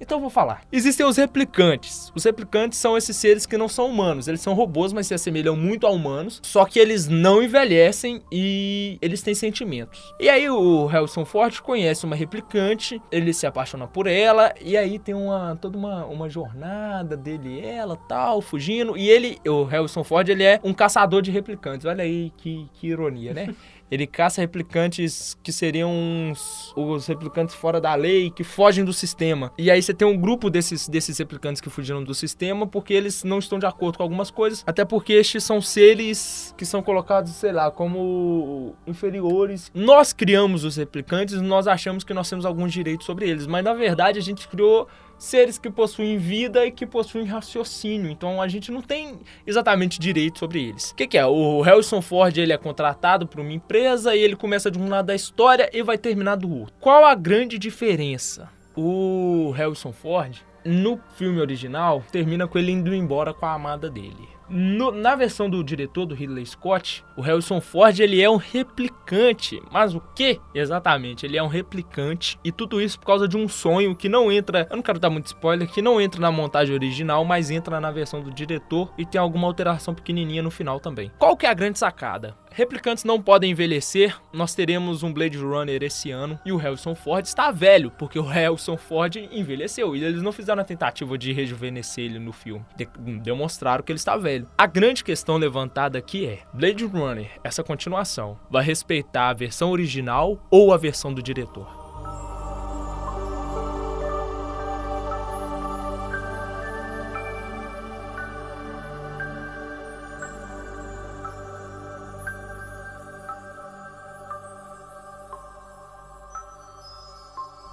Então 0.01 0.17
eu 0.17 0.21
vou 0.21 0.29
falar. 0.31 0.63
Existem 0.71 1.05
os 1.05 1.15
replicantes. 1.15 2.11
Os 2.15 2.23
replicantes 2.23 2.79
são 2.79 2.97
esses 2.97 3.15
seres 3.15 3.45
que 3.45 3.55
não 3.55 3.67
são 3.67 3.85
humanos. 3.85 4.27
Eles 4.27 4.41
são 4.41 4.55
robôs, 4.55 4.91
mas 4.91 5.05
se 5.05 5.13
assemelham 5.13 5.55
muito 5.55 5.85
a 5.85 5.91
humanos. 5.91 6.39
Só 6.43 6.65
que 6.65 6.79
eles 6.79 7.07
não 7.07 7.43
envelhecem 7.43 8.21
e 8.31 8.97
eles 8.99 9.21
têm 9.21 9.35
sentimentos. 9.35 10.13
E 10.19 10.27
aí 10.27 10.49
o 10.49 10.87
Harrison 10.87 11.23
Ford 11.23 11.59
conhece 11.61 12.03
uma 12.03 12.15
replicante, 12.15 12.99
ele 13.11 13.31
se 13.31 13.45
apaixona 13.45 13.87
por 13.87 14.07
ela, 14.07 14.53
e 14.59 14.75
aí 14.75 14.97
tem 14.97 15.13
uma 15.13 15.55
toda 15.61 15.77
uma, 15.77 16.05
uma 16.05 16.27
jornada 16.27 17.15
dele 17.15 17.59
e 17.59 17.65
ela, 17.65 17.95
tal, 17.95 18.41
fugindo. 18.41 18.97
E 18.97 19.07
ele, 19.07 19.37
o 19.47 19.63
Harrison 19.65 20.03
Ford, 20.03 20.27
ele 20.27 20.43
é 20.43 20.59
um 20.63 20.73
caçador 20.73 21.21
de 21.21 21.29
replicantes. 21.29 21.85
Olha 21.85 22.03
aí 22.03 22.31
que, 22.37 22.67
que 22.73 22.87
ironia, 22.87 23.33
né? 23.33 23.53
Ele 23.91 24.07
caça 24.07 24.39
replicantes 24.39 25.37
que 25.43 25.51
seriam 25.51 25.91
uns, 25.91 26.73
os 26.75 27.07
replicantes 27.07 27.53
fora 27.53 27.81
da 27.81 27.93
lei, 27.93 28.31
que 28.31 28.43
fogem 28.43 28.85
do 28.85 28.93
sistema. 28.93 29.51
E 29.57 29.69
aí 29.69 29.81
você 29.81 29.93
tem 29.93 30.07
um 30.07 30.17
grupo 30.17 30.49
desses, 30.49 30.87
desses 30.87 31.17
replicantes 31.17 31.61
que 31.61 31.69
fugiram 31.69 32.01
do 32.03 32.15
sistema 32.15 32.65
porque 32.65 32.93
eles 32.93 33.23
não 33.23 33.39
estão 33.39 33.59
de 33.59 33.65
acordo 33.65 33.97
com 33.97 34.03
algumas 34.03 34.31
coisas. 34.31 34.63
Até 34.65 34.85
porque 34.85 35.13
estes 35.13 35.43
são 35.43 35.61
seres 35.61 36.55
que 36.57 36.65
são 36.65 36.81
colocados, 36.81 37.31
sei 37.33 37.51
lá, 37.51 37.69
como 37.69 38.73
inferiores. 38.87 39.69
Nós 39.75 40.13
criamos 40.13 40.63
os 40.63 40.77
replicantes 40.77 41.41
nós 41.41 41.67
achamos 41.67 42.03
que 42.03 42.13
nós 42.13 42.29
temos 42.29 42.45
alguns 42.45 42.71
direitos 42.71 43.05
sobre 43.05 43.29
eles. 43.29 43.45
Mas 43.45 43.63
na 43.63 43.73
verdade 43.73 44.17
a 44.17 44.21
gente 44.21 44.47
criou 44.47 44.87
seres 45.21 45.59
que 45.59 45.69
possuem 45.69 46.17
vida 46.17 46.65
e 46.65 46.71
que 46.71 46.83
possuem 46.83 47.25
raciocínio. 47.25 48.09
Então 48.09 48.41
a 48.41 48.47
gente 48.47 48.71
não 48.71 48.81
tem 48.81 49.19
exatamente 49.45 49.99
direito 49.99 50.39
sobre 50.39 50.69
eles. 50.69 50.89
O 50.89 50.95
que, 50.95 51.05
que 51.05 51.17
é? 51.17 51.25
O 51.25 51.61
Harrison 51.61 52.01
Ford 52.01 52.35
ele 52.35 52.51
é 52.51 52.57
contratado 52.57 53.27
por 53.27 53.39
uma 53.39 53.53
empresa 53.53 54.15
e 54.15 54.19
ele 54.19 54.35
começa 54.35 54.71
de 54.71 54.79
um 54.79 54.89
lado 54.89 55.05
da 55.05 55.15
história 55.15 55.69
e 55.71 55.83
vai 55.83 55.97
terminar 55.97 56.37
do 56.37 56.51
outro. 56.51 56.73
Qual 56.79 57.05
a 57.05 57.13
grande 57.13 57.59
diferença? 57.59 58.49
O 58.75 59.53
Harrison 59.55 59.91
Ford 59.91 60.37
no 60.65 60.99
filme 61.15 61.39
original 61.39 62.03
termina 62.11 62.47
com 62.47 62.57
ele 62.57 62.71
indo 62.71 62.93
embora 62.93 63.31
com 63.31 63.45
a 63.45 63.53
amada 63.53 63.91
dele. 63.91 64.27
No- 64.53 64.91
na 64.91 65.15
versão 65.15 65.49
do 65.49 65.63
diretor 65.63 66.05
do 66.05 66.13
Ridley 66.13 66.45
Scott, 66.45 67.05
o 67.15 67.21
Harrison 67.21 67.61
Ford 67.61 67.97
ele 67.99 68.21
é 68.21 68.29
um 68.29 68.35
replicante. 68.35 69.61
Mas 69.71 69.95
o 69.95 70.01
que 70.13 70.41
exatamente? 70.53 71.25
Ele 71.25 71.37
é 71.37 71.43
um 71.43 71.47
replicante 71.47 72.37
e 72.43 72.51
tudo 72.51 72.81
isso 72.81 72.99
por 72.99 73.05
causa 73.05 73.27
de 73.27 73.37
um 73.37 73.47
sonho 73.47 73.95
que 73.95 74.09
não 74.09 74.29
entra. 74.31 74.67
Eu 74.69 74.75
não 74.75 74.83
quero 74.83 74.99
dar 74.99 75.09
muito 75.09 75.27
spoiler, 75.27 75.69
que 75.69 75.81
não 75.81 76.01
entra 76.01 76.19
na 76.19 76.31
montagem 76.31 76.75
original, 76.75 77.23
mas 77.23 77.49
entra 77.49 77.79
na 77.79 77.91
versão 77.91 78.21
do 78.21 78.29
diretor 78.31 78.91
e 78.97 79.05
tem 79.05 79.19
alguma 79.21 79.47
alteração 79.47 79.93
pequenininha 79.93 80.41
no 80.43 80.51
final 80.51 80.79
também. 80.79 81.11
Qual 81.17 81.37
que 81.37 81.45
é 81.45 81.49
a 81.49 81.53
grande 81.53 81.79
sacada? 81.79 82.35
Replicantes 82.53 83.03
não 83.03 83.21
podem 83.21 83.51
envelhecer. 83.51 84.15
Nós 84.33 84.53
teremos 84.53 85.03
um 85.03 85.13
Blade 85.13 85.37
Runner 85.37 85.81
esse 85.83 86.11
ano 86.11 86.39
e 86.45 86.51
o 86.51 86.57
Harrison 86.57 86.93
Ford 86.93 87.25
está 87.25 87.49
velho, 87.49 87.91
porque 87.91 88.19
o 88.19 88.23
Harrison 88.23 88.75
Ford 88.77 89.15
envelheceu 89.15 89.95
e 89.95 90.03
eles 90.03 90.21
não 90.21 90.31
fizeram 90.31 90.61
a 90.61 90.65
tentativa 90.65 91.17
de 91.17 91.31
rejuvenescer 91.31 92.03
ele 92.03 92.19
no 92.19 92.33
filme. 92.33 92.65
De- 92.75 92.89
demonstraram 93.19 93.83
que 93.83 93.91
ele 93.91 93.99
está 93.99 94.17
velho. 94.17 94.47
A 94.57 94.67
grande 94.67 95.03
questão 95.03 95.37
levantada 95.37 95.97
aqui 95.97 96.25
é: 96.25 96.39
Blade 96.53 96.85
Runner, 96.85 97.31
essa 97.43 97.63
continuação, 97.63 98.37
vai 98.49 98.63
respeitar 98.63 99.29
a 99.29 99.33
versão 99.33 99.71
original 99.71 100.37
ou 100.51 100.73
a 100.73 100.77
versão 100.77 101.13
do 101.13 101.23
diretor? 101.23 101.80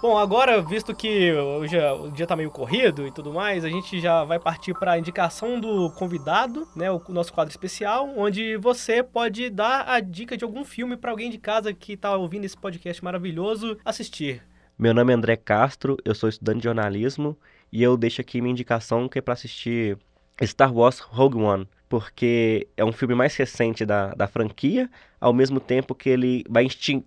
Bom, 0.00 0.16
agora, 0.16 0.62
visto 0.62 0.94
que 0.94 1.32
hoje 1.32 1.76
é- 1.76 1.92
o 1.92 2.08
dia 2.08 2.24
tá 2.24 2.36
meio 2.36 2.52
corrido 2.52 3.04
e 3.04 3.10
tudo 3.10 3.32
mais, 3.32 3.64
a 3.64 3.68
gente 3.68 4.00
já 4.00 4.22
vai 4.22 4.38
partir 4.38 4.72
para 4.72 4.92
a 4.92 4.98
indicação 4.98 5.58
do 5.58 5.90
convidado, 5.90 6.68
né, 6.76 6.88
o 6.88 7.02
nosso 7.08 7.32
quadro 7.32 7.50
especial, 7.50 8.08
onde 8.16 8.56
você 8.58 9.02
pode 9.02 9.50
dar 9.50 9.88
a 9.88 9.98
dica 9.98 10.36
de 10.36 10.44
algum 10.44 10.64
filme 10.64 10.96
para 10.96 11.10
alguém 11.10 11.28
de 11.30 11.36
casa 11.38 11.74
que 11.74 11.96
tá 11.96 12.16
ouvindo 12.16 12.44
esse 12.44 12.56
podcast 12.56 13.02
maravilhoso 13.02 13.76
assistir. 13.84 14.40
Meu 14.78 14.94
nome 14.94 15.12
é 15.12 15.16
André 15.16 15.34
Castro, 15.36 15.96
eu 16.04 16.14
sou 16.14 16.28
estudante 16.28 16.58
de 16.58 16.64
jornalismo 16.64 17.36
e 17.72 17.82
eu 17.82 17.96
deixo 17.96 18.20
aqui 18.20 18.40
minha 18.40 18.52
indicação 18.52 19.08
que 19.08 19.18
é 19.18 19.22
para 19.22 19.34
assistir 19.34 19.98
Star 20.44 20.72
Wars 20.72 21.00
Rogue 21.00 21.38
One, 21.38 21.68
porque 21.88 22.68
é 22.76 22.84
um 22.84 22.92
filme 22.92 23.16
mais 23.16 23.34
recente 23.34 23.84
da, 23.84 24.14
da 24.14 24.28
franquia, 24.28 24.88
ao 25.20 25.32
mesmo 25.32 25.58
tempo 25.58 25.92
que 25.92 26.08
ele 26.08 26.44
vai 26.48 26.62
instin- 26.62 27.02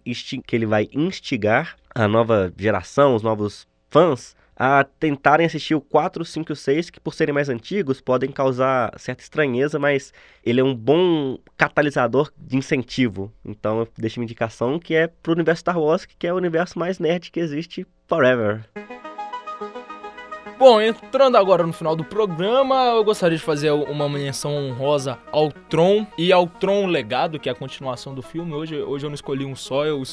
que 0.45 0.53
ele 0.53 0.65
vai 0.65 0.89
instigar 0.91 1.77
a 1.93 2.07
nova 2.07 2.53
geração, 2.57 3.15
os 3.15 3.24
novos 3.24 3.67
fãs, 3.89 4.36
a 4.55 4.83
tentarem 4.83 5.45
assistir 5.45 5.74
o 5.74 5.81
4, 5.81 6.24
5 6.24 6.51
e 6.51 6.53
o 6.53 6.55
6, 6.55 6.89
que 6.91 7.00
por 7.00 7.13
serem 7.13 7.33
mais 7.33 7.50
antigos 7.50 8.00
podem 8.00 8.31
causar 8.31 8.93
certa 9.00 9.24
estranheza, 9.24 9.79
mas 9.79 10.13
ele 10.45 10.62
é 10.62 10.63
um 10.63 10.75
bom 10.75 11.39
catalisador 11.57 12.31
de 12.38 12.57
incentivo. 12.57 13.33
Então 13.43 13.79
eu 13.79 13.88
deixo 13.98 14.19
uma 14.19 14.24
indicação 14.24 14.77
que 14.77 14.93
é 14.93 15.07
pro 15.07 15.33
universo 15.33 15.62
Star 15.62 15.79
Wars, 15.79 16.05
que 16.05 16.27
é 16.27 16.33
o 16.33 16.38
universo 16.38 16.77
mais 16.77 17.00
nerd 17.00 17.31
que 17.31 17.39
existe 17.39 17.88
forever. 18.07 18.63
Bom, 20.62 20.80
entrando 20.80 21.38
agora 21.38 21.65
no 21.65 21.74
final 21.74 21.96
do 21.96 22.03
programa, 22.03 22.75
eu 22.89 23.03
gostaria 23.03 23.36
de 23.36 23.44
fazer 23.44 23.72
uma 23.72 24.08
menção 24.08 24.56
honrosa 24.56 25.18
ao 25.32 25.51
Tron 25.51 26.06
e 26.15 26.32
ao 26.32 26.46
Tron 26.46 26.86
Legado, 26.86 27.39
que 27.39 27.50
é 27.50 27.51
a 27.51 27.56
continuação 27.56 28.13
do 28.13 28.22
filme. 28.22 28.53
Hoje, 28.53 28.80
hoje 28.80 29.03
eu 29.03 29.10
não 29.10 29.15
escolhi 29.15 29.44
um 29.44 29.56
só, 29.56 29.88
eu 29.88 30.03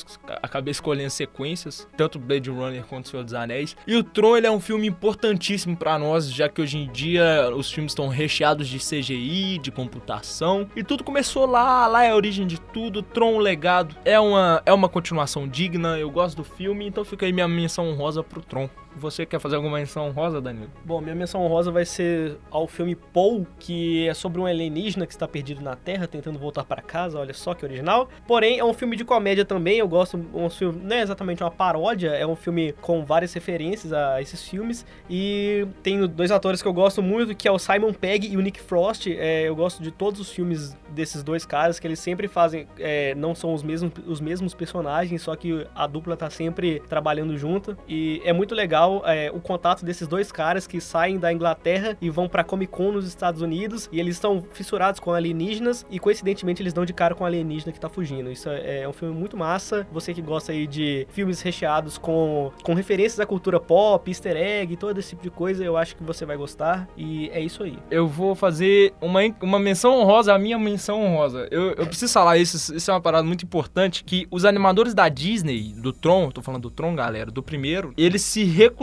acabei 0.42 0.72
escolhendo 0.72 1.10
sequências, 1.10 1.86
tanto 1.98 2.18
Blade 2.18 2.48
Runner 2.48 2.82
quanto 2.86 3.04
O 3.04 3.08
Senhor 3.10 3.24
dos 3.24 3.34
Anéis. 3.34 3.76
E 3.86 3.94
o 3.94 4.02
Tron 4.02 4.38
ele 4.38 4.46
é 4.46 4.50
um 4.50 4.58
filme 4.58 4.86
importantíssimo 4.86 5.76
para 5.76 5.98
nós, 5.98 6.32
já 6.32 6.48
que 6.48 6.62
hoje 6.62 6.78
em 6.78 6.90
dia 6.90 7.50
os 7.54 7.70
filmes 7.70 7.90
estão 7.90 8.08
recheados 8.08 8.68
de 8.68 8.78
CGI, 8.78 9.58
de 9.58 9.70
computação, 9.70 10.66
e 10.74 10.82
tudo 10.82 11.04
começou 11.04 11.44
lá, 11.44 11.86
lá 11.86 12.04
é 12.04 12.10
a 12.10 12.16
origem 12.16 12.46
de 12.46 12.58
tudo. 12.58 13.02
Tron 13.02 13.36
Legado 13.36 13.94
é 14.02 14.18
uma, 14.18 14.62
é 14.64 14.72
uma 14.72 14.88
continuação 14.88 15.46
digna, 15.46 15.98
eu 15.98 16.10
gosto 16.10 16.38
do 16.38 16.44
filme, 16.44 16.86
então 16.86 17.04
fica 17.04 17.26
aí 17.26 17.34
minha 17.34 17.46
menção 17.46 17.86
honrosa 17.90 18.22
pro 18.22 18.40
Tron. 18.40 18.70
Você 18.98 19.24
quer 19.24 19.38
fazer 19.38 19.56
alguma 19.56 19.78
menção 19.78 20.08
honrosa, 20.08 20.40
Danilo? 20.40 20.70
Bom, 20.84 21.00
minha 21.00 21.14
menção 21.14 21.40
honrosa 21.42 21.70
vai 21.70 21.84
ser 21.84 22.36
ao 22.50 22.66
filme 22.66 22.96
Paul, 22.96 23.46
que 23.58 24.08
é 24.08 24.12
sobre 24.12 24.40
um 24.40 24.46
alienígena 24.46 25.06
que 25.06 25.12
está 25.12 25.28
perdido 25.28 25.62
na 25.62 25.76
Terra, 25.76 26.08
tentando 26.08 26.38
voltar 26.38 26.64
para 26.64 26.82
casa. 26.82 27.18
Olha 27.18 27.32
só 27.32 27.54
que 27.54 27.64
original. 27.64 28.08
Porém, 28.26 28.58
é 28.58 28.64
um 28.64 28.74
filme 28.74 28.96
de 28.96 29.04
comédia 29.04 29.44
também. 29.44 29.78
Eu 29.78 29.86
gosto. 29.86 30.18
Um 30.34 30.50
filme, 30.50 30.80
não 30.82 30.96
é 30.96 31.00
exatamente 31.00 31.42
uma 31.44 31.50
paródia, 31.50 32.08
é 32.10 32.26
um 32.26 32.34
filme 32.34 32.72
com 32.80 33.04
várias 33.04 33.32
referências 33.32 33.92
a 33.92 34.20
esses 34.20 34.46
filmes. 34.48 34.84
E 35.08 35.66
tem 35.82 36.04
dois 36.06 36.30
atores 36.30 36.60
que 36.60 36.66
eu 36.66 36.72
gosto 36.72 37.00
muito, 37.00 37.36
que 37.36 37.46
é 37.46 37.52
o 37.52 37.58
Simon 37.58 37.92
Pegg 37.92 38.26
e 38.26 38.36
o 38.36 38.40
Nick 38.40 38.60
Frost. 38.60 39.06
É, 39.06 39.48
eu 39.48 39.54
gosto 39.54 39.82
de 39.82 39.92
todos 39.92 40.20
os 40.20 40.30
filmes 40.30 40.76
desses 40.90 41.22
dois 41.22 41.46
caras, 41.46 41.78
que 41.78 41.86
eles 41.86 42.00
sempre 42.00 42.26
fazem. 42.26 42.66
É, 42.78 43.14
não 43.14 43.34
são 43.34 43.54
os 43.54 43.62
mesmos, 43.62 43.92
os 44.06 44.20
mesmos 44.20 44.54
personagens, 44.54 45.22
só 45.22 45.36
que 45.36 45.66
a 45.74 45.86
dupla 45.86 46.16
tá 46.16 46.28
sempre 46.28 46.82
trabalhando 46.88 47.36
junto. 47.38 47.76
E 47.86 48.20
é 48.24 48.32
muito 48.32 48.54
legal 48.54 48.87
legal 48.88 49.02
é, 49.04 49.30
o 49.30 49.40
contato 49.40 49.84
desses 49.84 50.08
dois 50.08 50.32
caras 50.32 50.66
que 50.66 50.80
saem 50.80 51.18
da 51.18 51.32
Inglaterra 51.32 51.96
e 52.00 52.10
vão 52.10 52.28
pra 52.28 52.42
Comic 52.42 52.72
Con 52.72 52.92
nos 52.92 53.06
Estados 53.06 53.42
Unidos 53.42 53.88
e 53.92 54.00
eles 54.00 54.16
estão 54.16 54.42
fissurados 54.52 55.00
com 55.00 55.12
alienígenas 55.12 55.86
e 55.90 55.98
coincidentemente 55.98 56.62
eles 56.62 56.72
dão 56.72 56.84
de 56.84 56.92
cara 56.92 57.14
com 57.14 57.24
o 57.24 57.26
alienígena 57.26 57.72
que 57.72 57.80
tá 57.80 57.88
fugindo. 57.88 58.30
Isso 58.30 58.48
é, 58.48 58.82
é 58.82 58.88
um 58.88 58.92
filme 58.92 59.14
muito 59.14 59.36
massa. 59.36 59.86
Você 59.92 60.14
que 60.14 60.22
gosta 60.22 60.52
aí 60.52 60.66
de 60.66 61.06
filmes 61.10 61.40
recheados 61.40 61.98
com, 61.98 62.50
com 62.62 62.74
referências 62.74 63.20
à 63.20 63.26
cultura 63.26 63.60
pop, 63.60 64.08
easter 64.10 64.36
egg, 64.36 64.76
todo 64.76 64.98
esse 64.98 65.10
tipo 65.10 65.22
de 65.22 65.30
coisa, 65.30 65.64
eu 65.64 65.76
acho 65.76 65.96
que 65.96 66.02
você 66.02 66.24
vai 66.24 66.36
gostar 66.36 66.88
e 66.96 67.28
é 67.30 67.40
isso 67.40 67.62
aí. 67.62 67.78
Eu 67.90 68.06
vou 68.06 68.34
fazer 68.34 68.94
uma, 69.00 69.20
uma 69.42 69.58
menção 69.58 69.98
honrosa, 69.98 70.34
a 70.34 70.38
minha 70.38 70.58
menção 70.58 71.02
honrosa. 71.02 71.48
Eu, 71.50 71.72
eu 71.72 71.86
preciso 71.86 72.12
falar 72.12 72.38
isso, 72.38 72.74
isso 72.74 72.90
é 72.90 72.94
uma 72.94 73.00
parada 73.00 73.26
muito 73.26 73.44
importante, 73.44 74.04
que 74.04 74.26
os 74.30 74.44
animadores 74.44 74.94
da 74.94 75.08
Disney, 75.08 75.72
do 75.76 75.92
Tron, 75.92 76.30
tô 76.30 76.42
falando 76.42 76.62
do 76.62 76.70
Tron, 76.70 76.94
galera, 76.94 77.30
do 77.30 77.42
primeiro, 77.42 77.92
eles 77.96 78.22
se 78.22 78.44
recusaram 78.44 78.77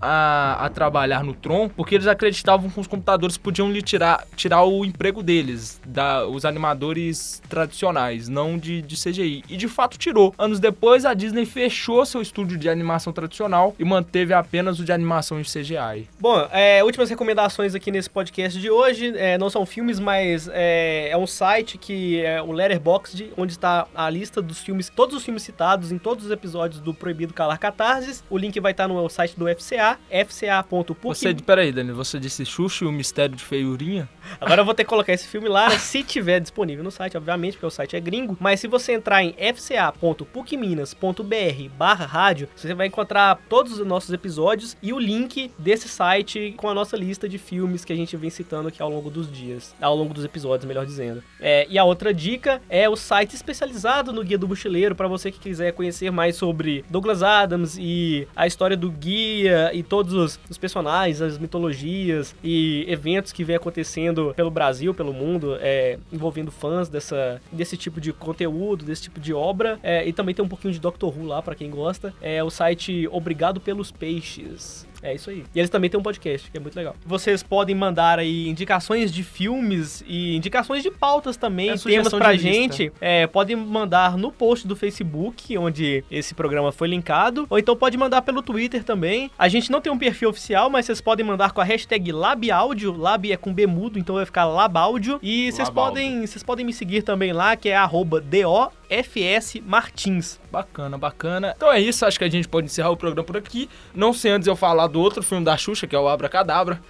a, 0.00 0.66
a 0.66 0.68
trabalhar 0.68 1.24
no 1.24 1.34
Tron 1.34 1.68
porque 1.68 1.94
eles 1.94 2.06
acreditavam 2.06 2.70
que 2.70 2.80
os 2.80 2.86
computadores 2.86 3.36
podiam 3.36 3.70
lhe 3.70 3.82
tirar, 3.82 4.26
tirar 4.36 4.64
o 4.64 4.84
emprego 4.84 5.22
deles, 5.22 5.80
da, 5.86 6.26
os 6.26 6.44
animadores 6.44 7.42
tradicionais, 7.48 8.28
não 8.28 8.58
de, 8.58 8.82
de 8.82 8.96
CGI. 8.96 9.44
E 9.48 9.56
de 9.56 9.68
fato 9.68 9.98
tirou. 9.98 10.34
Anos 10.38 10.60
depois, 10.60 11.04
a 11.04 11.14
Disney 11.14 11.46
fechou 11.46 12.04
seu 12.04 12.20
estúdio 12.20 12.56
de 12.56 12.68
animação 12.68 13.12
tradicional 13.12 13.74
e 13.78 13.84
manteve 13.84 14.32
apenas 14.34 14.78
o 14.80 14.84
de 14.84 14.92
animação 14.92 15.40
de 15.40 15.50
CGI. 15.50 16.08
Bom, 16.18 16.46
é, 16.50 16.82
últimas 16.84 17.10
recomendações 17.10 17.74
aqui 17.74 17.90
nesse 17.90 18.10
podcast 18.10 18.58
de 18.58 18.70
hoje. 18.70 19.16
É, 19.16 19.38
não 19.38 19.50
são 19.50 19.64
filmes, 19.66 19.98
mas 19.98 20.48
é, 20.52 21.08
é, 21.10 21.16
um 21.16 21.26
site 21.26 21.78
que 21.78 22.20
é 22.20 22.40
o 22.42 22.52
Letterboxd, 22.52 23.32
onde 23.36 23.52
está 23.52 23.86
a 23.94 24.08
lista 24.10 24.40
dos 24.40 24.58
filmes, 24.58 24.90
todos 24.94 25.16
os 25.16 25.24
filmes 25.24 25.42
citados 25.42 25.92
em 25.92 25.98
todos 25.98 26.26
os 26.26 26.30
episódios 26.30 26.80
do 26.80 26.92
Proibido 26.92 27.34
Calar 27.34 27.58
Catarses. 27.58 28.24
O 28.30 28.38
link 28.38 28.58
vai 28.60 28.72
estar 28.72 28.88
no 28.88 28.95
o 29.04 29.08
site 29.08 29.38
do 29.38 29.46
FCA, 29.48 29.98
fca.puc. 30.10 30.96
Você, 31.02 31.34
peraí, 31.34 31.72
Dani, 31.72 31.92
você 31.92 32.18
disse 32.18 32.44
Xuxa 32.44 32.84
e 32.84 32.88
o 32.88 32.92
Mistério 32.92 33.36
de 33.36 33.44
Feiurinha? 33.44 34.08
Agora 34.40 34.60
eu 34.60 34.64
vou 34.64 34.74
ter 34.74 34.84
que 34.84 34.90
colocar 34.90 35.12
esse 35.12 35.26
filme 35.26 35.48
lá, 35.48 35.70
se 35.78 36.02
tiver 36.02 36.40
disponível 36.40 36.84
no 36.84 36.90
site, 36.90 37.16
obviamente, 37.16 37.54
porque 37.54 37.66
o 37.66 37.70
site 37.70 37.96
é 37.96 38.00
gringo. 38.00 38.36
Mas 38.40 38.60
se 38.60 38.68
você 38.68 38.92
entrar 38.92 39.22
em 39.22 39.32
fca.pucminas.br 39.32 41.68
barra 41.76 42.06
rádio, 42.06 42.48
você 42.54 42.74
vai 42.74 42.86
encontrar 42.86 43.40
todos 43.48 43.78
os 43.78 43.86
nossos 43.86 44.12
episódios 44.12 44.76
e 44.82 44.92
o 44.92 44.98
link 44.98 45.50
desse 45.58 45.88
site 45.88 46.54
com 46.56 46.68
a 46.68 46.74
nossa 46.74 46.96
lista 46.96 47.28
de 47.28 47.38
filmes 47.38 47.84
que 47.84 47.92
a 47.92 47.96
gente 47.96 48.16
vem 48.16 48.30
citando 48.30 48.68
aqui 48.68 48.82
ao 48.82 48.90
longo 48.90 49.10
dos 49.10 49.30
dias, 49.30 49.74
ao 49.80 49.94
longo 49.94 50.12
dos 50.12 50.24
episódios, 50.24 50.66
melhor 50.66 50.84
dizendo. 50.84 51.22
É, 51.40 51.66
e 51.68 51.78
a 51.78 51.84
outra 51.84 52.12
dica 52.12 52.60
é 52.68 52.88
o 52.88 52.96
site 52.96 53.34
especializado 53.34 54.12
no 54.12 54.24
Guia 54.24 54.38
do 54.38 54.48
Mochileiro, 54.48 54.94
para 54.94 55.08
você 55.08 55.30
que 55.30 55.38
quiser 55.38 55.72
conhecer 55.72 56.10
mais 56.10 56.36
sobre 56.36 56.84
Douglas 56.90 57.22
Adams 57.22 57.76
e 57.78 58.26
a 58.34 58.46
história 58.46 58.76
do 58.76 58.90
guia 58.90 59.70
e 59.72 59.82
todos 59.82 60.12
os, 60.12 60.40
os 60.48 60.58
personagens, 60.58 61.20
as 61.20 61.38
mitologias 61.38 62.34
e 62.42 62.84
eventos 62.88 63.32
que 63.32 63.44
vem 63.44 63.56
acontecendo 63.56 64.15
pelo 64.34 64.50
Brasil, 64.50 64.94
pelo 64.94 65.12
mundo, 65.12 65.56
é, 65.60 65.98
envolvendo 66.12 66.50
fãs 66.50 66.88
dessa, 66.88 67.40
desse 67.50 67.76
tipo 67.76 68.00
de 68.00 68.12
conteúdo, 68.12 68.84
desse 68.84 69.02
tipo 69.02 69.20
de 69.20 69.32
obra. 69.32 69.78
É, 69.82 70.06
e 70.06 70.12
também 70.12 70.34
tem 70.34 70.44
um 70.44 70.48
pouquinho 70.48 70.72
de 70.72 70.80
Doctor 70.80 71.16
Who 71.16 71.26
lá, 71.26 71.42
para 71.42 71.54
quem 71.54 71.70
gosta. 71.70 72.14
É 72.20 72.42
o 72.42 72.50
site 72.50 73.08
Obrigado 73.10 73.60
pelos 73.60 73.90
Peixes. 73.90 74.86
É 75.02 75.14
isso 75.14 75.30
aí. 75.30 75.44
E 75.54 75.58
eles 75.58 75.70
também 75.70 75.88
têm 75.90 75.98
um 75.98 76.02
podcast, 76.02 76.50
que 76.50 76.56
é 76.56 76.60
muito 76.60 76.76
legal. 76.76 76.96
Vocês 77.04 77.42
podem 77.42 77.74
mandar 77.74 78.18
aí 78.18 78.48
indicações 78.48 79.12
de 79.12 79.22
filmes 79.22 80.04
e 80.06 80.36
indicações 80.36 80.82
de 80.82 80.90
pautas 80.90 81.36
também, 81.36 81.70
é 81.70 81.76
temas 81.76 82.12
pra 82.12 82.34
gente. 82.36 82.92
É, 83.00 83.26
podem 83.26 83.56
mandar 83.56 84.16
no 84.16 84.32
post 84.32 84.66
do 84.66 84.76
Facebook, 84.76 85.56
onde 85.58 86.04
esse 86.10 86.34
programa 86.34 86.72
foi 86.72 86.88
linkado. 86.88 87.46
Ou 87.48 87.58
então 87.58 87.76
pode 87.76 87.96
mandar 87.96 88.22
pelo 88.22 88.42
Twitter 88.42 88.84
também. 88.84 89.30
A 89.38 89.48
gente 89.48 89.70
não 89.70 89.80
tem 89.80 89.92
um 89.92 89.98
perfil 89.98 90.30
oficial, 90.30 90.70
mas 90.70 90.86
vocês 90.86 91.00
podem 91.00 91.24
mandar 91.24 91.52
com 91.52 91.60
a 91.60 91.64
hashtag 91.64 92.12
LabAudio. 92.12 92.96
Lab 92.96 93.30
é 93.30 93.36
com 93.36 93.52
B 93.52 93.66
mudo, 93.66 93.98
então 93.98 94.16
vai 94.16 94.24
ficar 94.24 94.44
LabAudio. 94.44 95.18
E 95.22 95.50
vocês 95.52 95.70
podem, 95.70 96.26
vocês 96.26 96.42
podem 96.42 96.64
me 96.64 96.72
seguir 96.72 97.02
também 97.02 97.32
lá, 97.32 97.56
que 97.56 97.68
é 97.68 97.76
arroba 97.76 98.20
DO 98.20 98.70
FS 98.88 99.60
Martins. 99.64 100.38
Bacana, 100.50 100.96
bacana. 100.96 101.54
Então 101.56 101.72
é 101.72 101.80
isso, 101.80 102.04
acho 102.06 102.18
que 102.18 102.24
a 102.24 102.28
gente 102.30 102.48
pode 102.48 102.66
encerrar 102.66 102.90
o 102.90 102.96
programa 102.96 103.24
por 103.24 103.36
aqui. 103.36 103.68
Não 103.94 104.12
sei 104.12 104.30
antes 104.32 104.46
eu 104.46 104.56
falar 104.56 104.86
do 104.86 105.00
outro 105.00 105.22
filme 105.22 105.44
da 105.44 105.56
Xuxa, 105.56 105.86
que 105.86 105.94
é 105.94 105.98
o 105.98 106.08
Abra 106.08 106.28
Cadabra. 106.28 106.80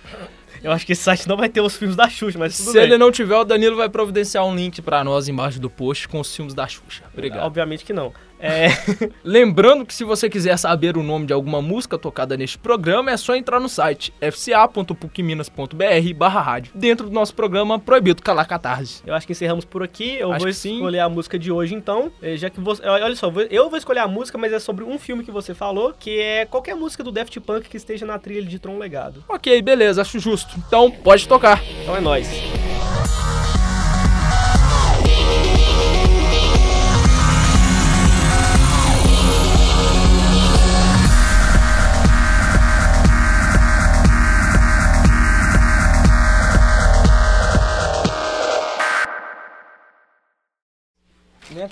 Eu 0.63 0.73
acho 0.73 0.87
que 0.87 0.93
esse 0.93 1.03
site 1.03 1.29
não 1.29 1.37
vai 1.37 1.49
ter 1.49 1.61
os 1.61 1.77
filmes 1.77 1.97
da 1.97 2.09
Xuxa, 2.09 2.39
mas 2.39 2.55
Se 2.55 2.73
bem. 2.73 2.83
ele 2.83 2.99
não 2.99 3.13
tiver, 3.13 3.37
o 3.37 3.45
Danilo 3.45 3.77
vai 3.77 3.89
providenciar 3.89 4.45
um 4.45 4.55
link 4.55 4.81
para 4.83 5.05
nós 5.05 5.29
embaixo 5.29 5.61
do 5.61 5.69
post 5.69 6.09
com 6.09 6.19
os 6.19 6.35
filmes 6.35 6.55
da 6.55 6.67
Xuxa. 6.67 7.05
Obrigado. 7.13 7.45
Obviamente 7.45 7.85
que 7.85 7.93
não. 7.93 8.13
É... 8.39 8.69
Lembrando 9.25 9.85
que 9.85 9.95
se 9.95 10.05
você 10.05 10.29
quiser 10.29 10.57
saber 10.57 10.97
o 10.97 11.03
nome 11.03 11.27
de 11.27 11.33
alguma 11.33 11.61
música 11.63 11.99
tocada 11.99 12.37
neste 12.37 12.59
programa, 12.59 13.11
é 13.11 13.17
só 13.17 13.35
entrar 13.35 13.61
no 13.61 13.69
site 13.69 14.13
fca.pucminas.br 14.21 16.15
barra 16.17 16.41
rádio. 16.41 16.73
Dentro 16.75 17.07
do 17.09 17.13
nosso 17.13 17.35
programa 17.35 17.79
Proibido 17.79 18.23
Calar 18.23 18.47
Catarse. 18.47 19.03
Eu 19.07 19.15
acho 19.15 19.27
que 19.27 19.33
encerramos 19.33 19.65
por 19.65 19.83
aqui. 19.83 20.17
Eu 20.19 20.33
acho 20.33 20.41
vou 20.41 20.49
escolher 20.49 21.01
a 21.01 21.09
música 21.09 21.39
de 21.39 21.51
hoje, 21.51 21.75
então. 21.75 22.11
É, 22.23 22.37
já 22.37 22.51
que 22.51 22.61
você. 22.61 22.87
Olha 22.87 23.17
só, 23.17 23.33
eu 23.51 23.69
vou 23.69 23.79
escolher 23.79 24.01
a 24.01 24.09
música, 24.09 24.39
mas 24.39 24.53
é 24.53 24.59
sobre 24.59 24.85
um 24.85 24.99
filme 24.99 25.25
que 25.25 25.31
você 25.31 25.55
falou, 25.55 25.95
que 25.99 26.19
é 26.19 26.45
qualquer 26.45 26.75
música 26.75 27.03
do 27.03 27.13
Daft 27.13 27.39
Punk 27.41 27.69
que 27.69 27.77
esteja 27.77 28.07
na 28.07 28.19
trilha 28.19 28.43
de 28.43 28.59
Tron 28.59 28.79
Legado. 28.79 29.25
Ok, 29.29 29.61
beleza, 29.63 30.03
acho 30.03 30.19
justo. 30.19 30.57
Então 30.67 30.91
pode 30.91 31.27
tocar. 31.27 31.63
Então 31.83 31.97
é 31.97 32.01
nóis. 32.01 32.29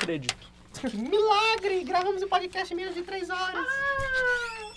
Acredito. 0.05 0.53
Que 0.81 0.97
milagre! 0.97 1.83
Gravamos 1.85 2.23
o 2.23 2.27
um 2.27 2.29
podcast 2.29 2.73
em 2.73 2.77
menos 2.77 2.95
de 2.95 3.03
três 3.03 3.31
horas. 3.31 3.67
Ah! 3.67 4.73